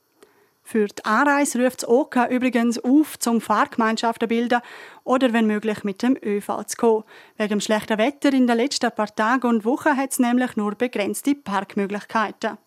Für 0.63 0.87
die 0.87 1.05
Anreise 1.05 1.63
ruft 1.63 1.83
das 1.83 1.87
OK 1.87 2.17
übrigens 2.29 2.77
auf, 2.77 3.17
zum 3.19 3.39
Fahrgemeinschaften 3.39 4.27
zu 4.27 4.35
bilden 4.35 4.59
oder 5.05 5.31
wenn 5.31 5.47
möglich 5.47 5.85
mit 5.85 6.03
dem 6.03 6.17
ÖV 6.21 6.65
zu 6.65 6.75
kommen. 6.75 7.03
Wegen 7.37 7.51
dem 7.51 7.61
schlechten 7.61 7.97
Wetter 7.97 8.33
in 8.33 8.47
den 8.47 8.57
letzten 8.57 8.91
paar 8.91 9.15
Tagen 9.15 9.47
und 9.47 9.63
Wochen 9.63 9.95
hat 9.95 10.11
es 10.11 10.19
nämlich 10.19 10.57
nur 10.57 10.75
begrenzte 10.75 11.35
Parkmöglichkeiten. 11.35 12.57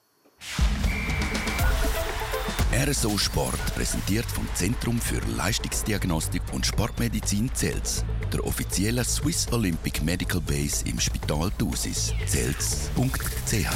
RSO 2.76 3.16
Sport 3.16 3.74
präsentiert 3.76 4.26
vom 4.26 4.48
Zentrum 4.54 5.00
für 5.00 5.20
Leistungsdiagnostik 5.36 6.42
und 6.52 6.66
Sportmedizin 6.66 7.48
Zels. 7.54 8.04
der 8.32 8.44
offiziellen 8.44 9.04
Swiss 9.04 9.46
Olympic 9.52 10.02
Medical 10.02 10.40
Base 10.40 10.84
im 10.84 10.98
Spital 10.98 11.52
Thusis. 11.56 12.12
Zelz.ch 12.26 13.68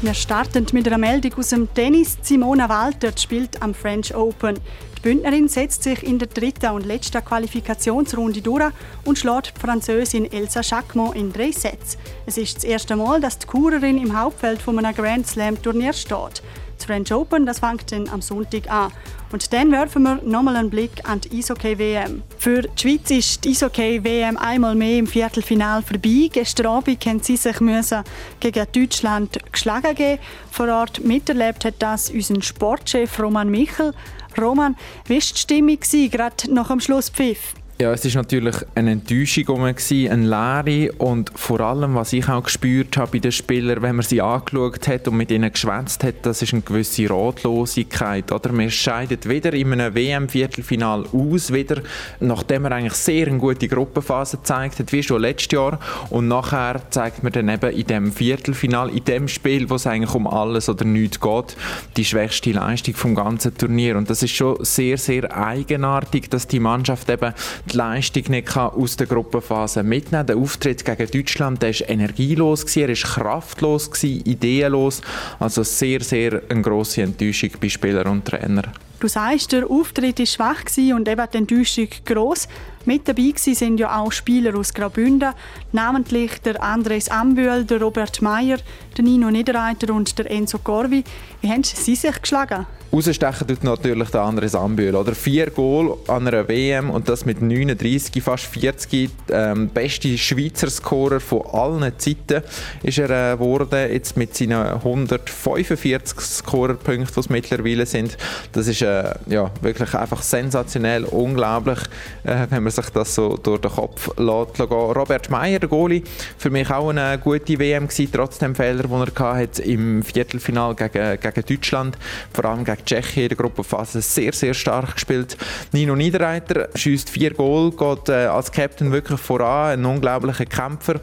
wir 0.00 0.14
starten 0.14 0.64
mit 0.70 0.86
einer 0.86 0.96
Meldung 0.96 1.34
aus 1.34 1.48
dem 1.48 1.74
Tennis. 1.74 2.16
Simona 2.22 2.68
Walter 2.68 3.10
spielt 3.18 3.60
am 3.60 3.74
French 3.74 4.14
Open. 4.14 4.60
Die 4.98 5.02
Bündnerin 5.02 5.46
setzt 5.46 5.84
sich 5.84 6.02
in 6.02 6.18
der 6.18 6.26
dritten 6.26 6.72
und 6.72 6.84
letzten 6.84 7.24
Qualifikationsrunde 7.24 8.42
durch 8.42 8.72
und 9.04 9.16
schlägt 9.16 9.54
die 9.56 9.60
Französin 9.60 10.30
Elsa 10.30 10.60
Jacquemont 10.60 11.14
in 11.14 11.32
drei 11.32 11.52
Sätze. 11.52 11.98
Es 12.26 12.36
ist 12.36 12.56
das 12.56 12.64
erste 12.64 12.96
Mal, 12.96 13.20
dass 13.20 13.38
die 13.38 13.46
Kurerin 13.46 13.98
im 13.98 14.18
Hauptfeld 14.18 14.60
von 14.60 14.76
Grand 14.76 15.24
Slam 15.24 15.62
Turnier 15.62 15.92
steht. 15.92 16.42
Das 16.76 16.86
French 16.86 17.12
Open 17.12 17.46
das 17.46 17.60
fängt 17.60 17.92
dann 17.92 18.08
am 18.08 18.22
Sonntag 18.22 18.68
an. 18.68 18.90
Und 19.30 19.52
dann 19.52 19.70
werfen 19.70 20.02
wir 20.02 20.20
nochmal 20.24 20.56
einen 20.56 20.70
Blick 20.70 21.08
an 21.08 21.20
die 21.20 21.38
Eishockey-WM. 21.38 22.22
Für 22.38 22.62
die 22.62 22.70
Schweiz 22.80 23.10
ist 23.10 23.44
die 23.44 23.50
Eishockey-WM 23.50 24.36
einmal 24.36 24.74
mehr 24.74 24.98
im 24.98 25.06
Viertelfinal 25.06 25.82
vorbei. 25.82 26.28
Gestern 26.32 26.66
Abend 26.66 27.04
haben 27.06 27.22
sie 27.22 27.36
sich 27.36 27.56
gegen 27.58 28.66
Deutschland 28.72 29.38
geschlagen 29.52 29.94
geben. 29.94 30.20
Vor 30.50 30.68
Ort 30.68 31.04
miterlebt 31.04 31.64
hat 31.64 31.74
das 31.78 32.10
unser 32.10 32.42
Sportchef 32.42 33.20
Roman 33.20 33.50
Michel. 33.50 33.92
Roman, 34.36 34.76
wie 35.06 35.14
war 35.14 35.20
die 35.20 35.38
Stimmung 35.38 35.78
gerade 36.10 36.52
nach 36.52 36.68
dem 36.68 36.80
Schlusspfiff? 36.80 37.54
Ja, 37.80 37.92
es 37.92 38.04
ist 38.04 38.16
natürlich 38.16 38.56
eine 38.74 38.90
Enttäuschung 38.90 39.44
gewesen, 39.44 40.10
eine 40.10 40.64
Leere 40.64 40.92
und 40.94 41.30
vor 41.36 41.60
allem, 41.60 41.94
was 41.94 42.12
ich 42.12 42.28
auch 42.28 42.42
gespürt 42.42 42.96
habe 42.96 43.12
bei 43.12 43.18
den 43.20 43.30
Spielern, 43.30 43.82
wenn 43.82 43.94
man 43.94 44.04
sie 44.04 44.20
angeschaut 44.20 44.88
hat 44.88 45.06
und 45.06 45.16
mit 45.16 45.30
ihnen 45.30 45.52
geschwätzt 45.52 46.02
hat, 46.02 46.16
das 46.22 46.42
ist 46.42 46.52
eine 46.52 46.62
gewisse 46.62 47.08
Ratlosigkeit. 47.08 48.32
Oder 48.32 48.50
man 48.50 48.68
scheidet 48.68 49.28
wieder 49.28 49.52
in 49.52 49.72
einem 49.72 49.94
WM-Viertelfinal 49.94 51.04
aus, 51.12 51.52
wieder, 51.52 51.82
nachdem 52.18 52.62
man 52.62 52.72
eigentlich 52.72 52.94
sehr 52.94 53.28
eine 53.28 53.38
gute 53.38 53.68
Gruppenphase 53.68 54.38
gezeigt 54.38 54.80
hat, 54.80 54.90
wie 54.90 55.04
schon 55.04 55.22
letztes 55.22 55.52
Jahr. 55.52 55.78
Und 56.10 56.26
nachher 56.26 56.82
zeigt 56.90 57.22
man 57.22 57.30
dann 57.30 57.48
eben 57.48 57.70
in 57.70 57.86
dem 57.86 58.10
Viertelfinal, 58.10 58.90
in 58.90 59.04
dem 59.04 59.28
Spiel, 59.28 59.70
wo 59.70 59.76
es 59.76 59.86
eigentlich 59.86 60.16
um 60.16 60.26
alles 60.26 60.68
oder 60.68 60.84
nichts 60.84 61.20
geht, 61.20 61.56
die 61.96 62.04
schwächste 62.04 62.50
Leistung 62.50 62.96
vom 62.96 63.14
ganzen 63.14 63.56
Turnier. 63.56 63.96
Und 63.96 64.10
das 64.10 64.24
ist 64.24 64.34
schon 64.34 64.56
sehr, 64.64 64.98
sehr 64.98 65.32
eigenartig, 65.36 66.28
dass 66.28 66.48
die 66.48 66.58
Mannschaft 66.58 67.08
eben 67.08 67.32
die 67.68 67.76
Leistung 67.76 68.24
nicht 68.28 68.56
aus 68.56 68.96
der 68.96 69.06
Gruppenphase 69.06 69.82
mitnehmen. 69.82 70.26
Der 70.26 70.36
Auftritt 70.36 70.84
gegen 70.84 71.10
Deutschland 71.10 71.62
war 71.62 71.90
energielos, 71.90 72.76
er 72.76 72.88
war 72.88 72.94
kraftlos, 72.94 73.90
ideenlos. 74.02 75.00
Also 75.38 75.62
sehr, 75.62 76.00
sehr 76.00 76.42
eine 76.48 76.62
grosse 76.62 77.02
Enttäuschung 77.02 77.50
bei 77.60 77.68
Spielern 77.68 78.08
und 78.08 78.24
Trainern. 78.24 78.72
Du 79.00 79.06
sagst, 79.06 79.52
der 79.52 79.70
Auftritt 79.70 80.18
war 80.18 80.26
schwach 80.26 80.64
und 80.76 81.08
eben 81.08 81.26
die 81.32 81.38
Enttäuschung 81.38 81.88
gross. 82.04 82.48
Mit 82.84 83.06
dabei 83.06 83.32
sind 83.36 83.78
ja 83.78 83.96
auch 83.96 84.10
Spieler 84.10 84.58
aus 84.58 84.74
Graubünden, 84.74 85.34
namentlich 85.70 86.40
der 86.42 86.60
Andres 86.60 87.08
Ambühl, 87.08 87.64
der 87.64 87.80
Robert 87.80 88.20
Meyer, 88.22 88.58
der 88.96 89.04
Nino 89.04 89.30
Niederreiter 89.30 89.94
und 89.94 90.18
der 90.18 90.30
Enzo 90.30 90.58
Corvi. 90.58 91.04
Wie 91.42 91.48
haben 91.48 91.62
sie 91.62 91.94
sich 91.94 92.20
geschlagen? 92.20 92.66
Rausstechen 92.90 93.46
tut 93.46 93.64
natürlich 93.64 94.08
der 94.08 94.22
andere 94.22 94.48
Sambühl. 94.48 94.94
Oder 94.94 95.14
vier 95.14 95.50
Goal 95.50 95.98
an 96.08 96.26
einer 96.26 96.48
WM 96.48 96.88
und 96.88 97.06
das 97.08 97.26
mit 97.26 97.42
39, 97.42 98.22
fast 98.22 98.46
40. 98.46 99.10
Ähm, 99.30 99.68
beste 99.68 100.16
Schweizer 100.16 100.70
Scorer 100.70 101.20
von 101.20 101.42
allen 101.52 101.92
Zeiten 101.98 102.42
ist 102.82 102.98
er 102.98 103.36
geworden. 103.36 103.68
Äh, 103.72 103.92
jetzt 103.92 104.16
mit 104.16 104.34
seinen 104.34 104.66
145 104.66 106.18
Scorerpunkten, 106.18 107.12
die 107.14 107.20
es 107.20 107.28
mittlerweile 107.28 107.84
sind. 107.84 108.16
Das 108.52 108.66
ist 108.66 108.80
äh, 108.80 109.14
ja, 109.26 109.50
wirklich 109.60 109.94
einfach 109.94 110.22
sensationell, 110.22 111.04
unglaublich, 111.04 111.80
äh, 112.24 112.46
wenn 112.48 112.62
man 112.62 112.72
sich 112.72 112.88
das 112.88 113.14
so 113.14 113.36
durch 113.36 113.60
den 113.60 113.70
Kopf 113.70 114.10
lässt 114.16 114.54
gehen. 114.54 114.66
Robert 114.66 115.28
Meyer, 115.28 115.58
der 115.58 115.68
Goalie, 115.68 116.04
für 116.38 116.48
mich 116.48 116.70
auch 116.70 116.88
eine 116.88 117.18
gute 117.18 117.58
WM 117.58 117.88
trotz 118.12 118.38
dem 118.38 118.54
Fehler, 118.54 118.84
den 118.84 118.92
er 118.92 119.34
hatte 119.36 119.62
im 119.62 120.02
Viertelfinal 120.02 120.74
gegen, 120.74 121.20
gegen 121.20 121.44
Deutschland, 121.46 121.98
vor 122.32 122.46
allem 122.46 122.64
gegen 122.64 122.77
Tschechien 122.84 123.24
in 123.24 123.28
der 123.28 123.36
Gruppenphase 123.36 124.00
sehr, 124.00 124.32
sehr 124.32 124.54
stark 124.54 124.94
gespielt. 124.94 125.36
Nino 125.72 125.96
Niederreiter 125.96 126.68
schießt 126.74 127.10
vier 127.10 127.32
Goal, 127.34 127.70
geht 127.72 128.08
äh, 128.08 128.26
als 128.26 128.52
Captain 128.52 128.92
wirklich 128.92 129.20
voran, 129.20 129.78
ein 129.78 129.84
unglaublicher 129.84 130.46
Kämpfer. 130.46 131.00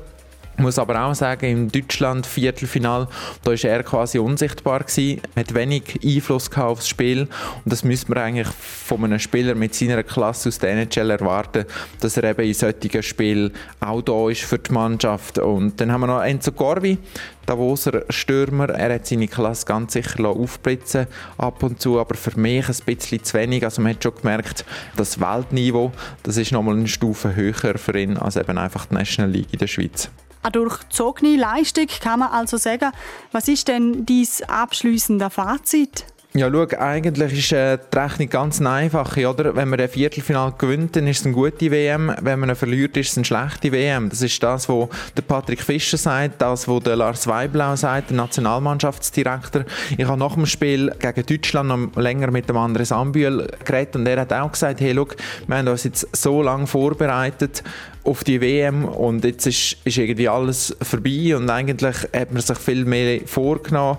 Muss 0.58 0.80
aber 0.80 1.04
auch 1.04 1.14
sagen, 1.14 1.46
im 1.46 1.72
Deutschland 1.72 2.26
Viertelfinal, 2.26 3.10
da 3.44 3.52
ist 3.52 3.66
er 3.66 3.84
quasi 3.84 4.20
unsichtbar 4.20 4.86
gewesen, 4.86 5.22
hat 5.36 5.54
wenig 5.54 6.00
Einfluss 6.02 6.50
aufs 6.56 6.88
Spiel 6.88 7.28
und 7.66 7.74
das 7.74 7.84
müsste 7.84 8.14
man 8.14 8.24
eigentlich 8.24 8.48
von 8.48 9.04
einem 9.04 9.20
Spieler 9.20 9.54
mit 9.54 9.76
seiner 9.76 10.02
Klasse 10.04 10.48
aus 10.48 10.58
der 10.60 10.72
NHL 10.72 11.12
erwarten, 11.12 11.66
dass 12.00 12.16
er 12.16 12.24
eben 12.24 12.48
in 12.48 12.54
solchen 12.54 13.04
Spielen 13.04 13.52
auch 13.82 14.02
da 14.02 14.30
ist 14.30 14.44
für 14.44 14.58
die 14.58 14.72
Mannschaft. 14.72 15.40
Und 15.40 15.82
dann 15.82 15.92
haben 15.92 16.02
wir 16.02 16.08
noch 16.08 16.24
Enzo 16.24 16.54
Corvi, 16.54 17.00
Davoser 17.46 18.04
Stürmer. 18.10 18.70
Er 18.70 18.96
hat 18.96 19.08
seine 19.08 19.28
Klasse 19.28 19.66
ganz 19.66 19.92
sicher 19.92 20.26
aufblitzen 20.26 21.08
ab 21.38 21.64
und 21.64 21.82
zu, 21.82 22.00
aber 22.00 22.16
für 22.16 22.40
mich 22.40 22.68
ein 22.70 22.76
bisschen 22.86 23.24
zu 23.24 23.38
wenig. 23.38 23.64
Also 23.66 23.82
man 23.82 23.94
hat 23.94 24.04
schon 24.04 24.16
gemerkt, 24.16 24.64
das 24.96 25.20
Weltniveau, 25.20 25.92
das 26.24 26.38
ist 26.38 26.54
nochmal 26.54 26.78
eine 26.78 26.88
Stufe 26.88 27.36
höher 27.36 27.78
für 27.78 28.00
ihn 28.00 28.16
als 28.16 28.38
eben 28.38 28.58
einfach 28.58 28.86
die 28.86 28.94
National 28.94 29.32
League 29.32 29.52
in 29.52 29.60
der 29.60 29.68
Schweiz. 29.68 30.10
Eine 30.46 30.52
durchzogene 30.52 31.38
Leistung 31.38 31.88
kann 31.88 32.20
man 32.20 32.30
also 32.30 32.58
sagen. 32.58 32.92
Was 33.32 33.48
ist 33.48 33.68
denn 33.68 34.06
dein 34.06 34.28
abschließende 34.48 35.32
Fazit? 35.32 36.06
Ja, 36.38 36.52
schau, 36.52 36.68
eigentlich 36.80 37.32
ist 37.32 37.54
äh, 37.54 37.78
die 37.78 37.98
Rechnung 37.98 38.28
ganz 38.28 38.62
einfach. 38.62 39.16
Oder? 39.16 39.56
Wenn 39.56 39.70
man 39.70 39.80
ein 39.80 39.88
Viertelfinal 39.88 40.54
gewinnt, 40.58 40.94
dann 40.98 41.08
ist 41.08 41.22
es 41.22 41.26
eine 41.26 41.34
gute 41.34 41.72
WM. 41.72 42.14
Wenn 42.22 42.42
man 42.42 42.54
verliert, 42.58 42.98
ist 42.98 43.12
es 43.12 43.18
eine 43.18 43.24
schlechte 43.24 43.72
WM. 43.72 44.10
Das 44.10 44.22
ist 44.22 44.44
das, 44.44 44.68
was 44.68 44.90
der 45.16 45.22
Patrick 45.22 45.62
Fischer 45.62 45.96
sagt, 45.96 46.42
das, 46.42 46.68
was 46.68 46.84
der 46.84 46.98
Lars 46.98 47.26
Weiblau 47.26 47.78
sagt, 47.78 48.10
der 48.10 48.18
Nationalmannschaftsdirektor. 48.18 49.64
Ich 49.98 50.06
habe 50.06 50.20
nach 50.20 50.34
dem 50.34 50.46
Spiel 50.46 50.94
gegen 51.00 51.26
Deutschland 51.26 51.70
noch 51.70 51.96
länger 51.96 52.30
mit 52.32 52.50
dem 52.50 52.58
Andres 52.58 52.92
Ambühl 52.92 53.48
geredet 53.64 53.96
und 53.96 54.06
er 54.06 54.20
hat 54.20 54.34
auch 54.34 54.52
gesagt, 54.52 54.82
hey, 54.82 54.94
schau, 54.94 55.08
wir 55.48 55.56
haben 55.56 55.70
uns 55.70 55.86
jetzt 55.86 56.06
so 56.18 56.42
lange 56.42 56.68
vorbereitet 56.68 57.64
auf 58.06 58.24
die 58.24 58.40
WM 58.40 58.86
und 58.86 59.24
jetzt 59.24 59.48
ist, 59.48 59.78
ist 59.84 59.98
irgendwie 59.98 60.30
alles 60.30 60.76
vorbei 60.82 61.36
und 61.36 61.50
eigentlich 61.50 61.96
hat 62.14 62.32
man 62.32 62.42
sich 62.42 62.58
viel 62.58 62.86
mehr 62.86 63.22
vorgenommen 63.26 63.98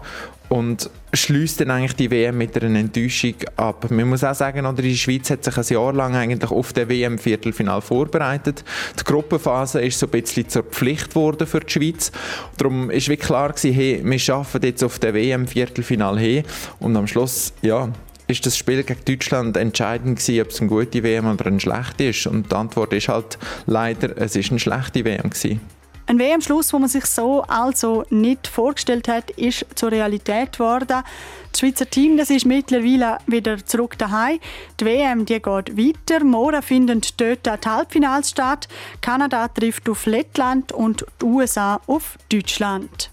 und 0.49 0.91
schließt 1.13 1.61
dann 1.61 1.71
eigentlich 1.71 1.97
die 1.97 2.11
WM 2.11 2.39
mit 2.39 2.57
einer 2.63 2.79
Enttäuschung 2.79 3.35
ab. 3.57 3.91
Man 3.91 4.09
muss 4.09 4.23
auch 4.23 4.35
sagen, 4.35 4.67
oder 4.67 4.83
die 4.83 4.97
Schweiz 4.97 5.31
hat 5.31 5.45
sich 5.45 5.57
ein 5.57 5.65
Jahr 5.65 5.93
lang 5.93 6.15
eigentlich 6.15 6.51
auf 6.51 6.73
der 6.73 6.89
WM 6.89 7.19
Viertelfinal 7.19 7.81
vorbereitet. 7.81 8.65
Die 8.99 9.05
Gruppenphase 9.05 9.81
ist 9.81 9.99
so 9.99 10.07
ein 10.07 10.11
bisschen 10.11 10.49
zur 10.49 10.63
Pflicht 10.65 11.11
geworden 11.11 11.47
für 11.47 11.61
die 11.61 11.73
Schweiz. 11.73 12.13
Darum 12.59 12.91
ist 12.91 13.09
wie 13.09 13.17
klar 13.17 13.49
gewesen, 13.49 13.73
hey, 13.73 14.01
wir 14.05 14.19
schaffen 14.19 14.61
jetzt 14.63 14.85
auf 14.85 14.99
der 14.99 15.15
WM 15.15 15.47
Viertelfinal 15.47 16.19
hin 16.19 16.45
und 16.81 16.97
am 16.97 17.07
Schluss, 17.07 17.53
ja, 17.63 17.91
ist 18.29 18.45
das 18.45 18.57
Spiel 18.57 18.83
gegen 18.83 19.01
Deutschland 19.05 19.57
entscheidend 19.57 20.19
gewesen, 20.19 20.43
ob 20.43 20.51
es 20.51 20.61
eine 20.61 20.69
gute 20.69 21.03
WM 21.03 21.27
oder 21.27 21.47
eine 21.47 21.61
schlechte 21.61 22.05
ist. 22.05 22.27
Und 22.27 22.51
die 22.51 22.57
Antwort 22.57 22.93
ist 22.93 23.09
halt 23.09 23.39
leider, 23.67 24.17
es 24.19 24.35
ist 24.35 24.51
eine 24.51 24.59
schlechte 24.59 25.05
WM 25.05 25.31
gewesen. 25.31 25.61
Ein 26.09 26.21
WM-Schluss, 26.21 26.73
wo 26.73 26.79
man 26.79 26.88
sich 26.88 27.05
so 27.05 27.42
also 27.42 28.05
nicht 28.11 28.47
vorgestellt 28.47 29.09
hat, 29.09 29.29
ist 29.31 29.66
zur 29.75 29.90
Realität 29.90 30.53
geworden. 30.53 31.03
Das 31.51 31.61
Schweizer 31.61 31.90
Team 31.90 32.16
das 32.16 32.31
ist 32.31 32.47
mittlerweile 32.47 33.19
wieder 33.27 33.64
zurück 33.64 33.99
daheim. 33.99 34.38
Die 34.79 34.85
WM 34.85 35.25
die 35.27 35.40
geht 35.40 35.47
weiter. 35.77 36.25
Morgen 36.25 36.62
finden 36.62 37.01
dort 37.16 37.47
die 37.47 37.69
Halbfinals 37.69 38.31
statt. 38.31 38.69
Kanada 39.01 39.49
trifft 39.49 39.88
auf 39.88 40.07
Lettland 40.07 40.71
und 40.71 41.05
die 41.21 41.25
USA 41.25 41.81
auf 41.88 42.19
Deutschland. 42.31 43.11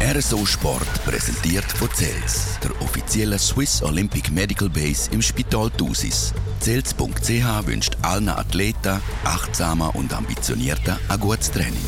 RSO 0.00 0.46
Sport 0.46 1.04
präsentiert 1.04 1.64
von 1.64 1.92
Zels, 1.92 2.56
der 2.62 2.70
offiziellen 2.82 3.38
Swiss 3.38 3.82
Olympic 3.82 4.30
Medical 4.30 4.68
Base 4.68 5.10
im 5.10 5.20
Spital 5.20 5.70
Thusis. 5.70 6.32
Zels.ch 6.60 7.66
wünscht 7.66 7.96
allen 8.02 8.28
Athleten, 8.28 9.00
achtsamer 9.24 9.92
und 9.96 10.16
ambitionierter 10.16 11.00
ein 11.08 11.18
gutes 11.18 11.50
Training. 11.50 11.82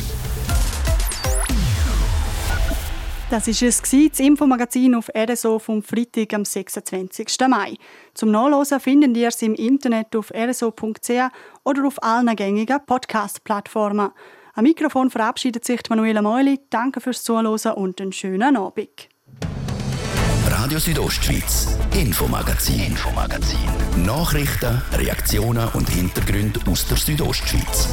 Das 3.29 3.47
war 3.47 3.67
es, 3.69 3.81
das 3.81 4.19
Infomagazin 4.19 4.93
auf 4.95 5.09
RSO 5.17 5.57
vom 5.59 5.81
Freitag, 5.81 6.33
am 6.33 6.43
26. 6.43 7.27
Mai. 7.47 7.77
Zum 8.13 8.31
Nachlesen 8.31 8.81
finden 8.81 9.15
ihr 9.15 9.29
es 9.29 9.41
im 9.41 9.55
Internet 9.55 10.13
auf 10.17 10.33
rso.ch 10.33 11.31
oder 11.63 11.87
auf 11.87 12.03
allen 12.03 12.35
gängigen 12.35 12.85
Podcast-Plattformen. 12.85 14.11
Am 14.53 14.63
Mikrofon 14.63 15.09
verabschiedet 15.09 15.65
sich 15.65 15.81
Manuela 15.89 16.21
Meuli. 16.21 16.59
Danke 16.69 17.01
fürs 17.01 17.23
Zuhören 17.23 17.47
und 17.47 18.01
einen 18.01 18.11
schönen 18.11 18.57
Abend. 18.57 19.09
Radio 20.47 20.79
Südostschweiz, 20.79 21.77
Infomagazin, 21.93 22.79
Infomagazin. 22.79 23.57
Nachrichten, 24.05 24.81
Reaktionen 24.93 25.67
und 25.73 25.89
Hintergründe 25.89 26.59
aus 26.69 26.87
der 26.87 26.97
Südostschweiz. 26.97 27.89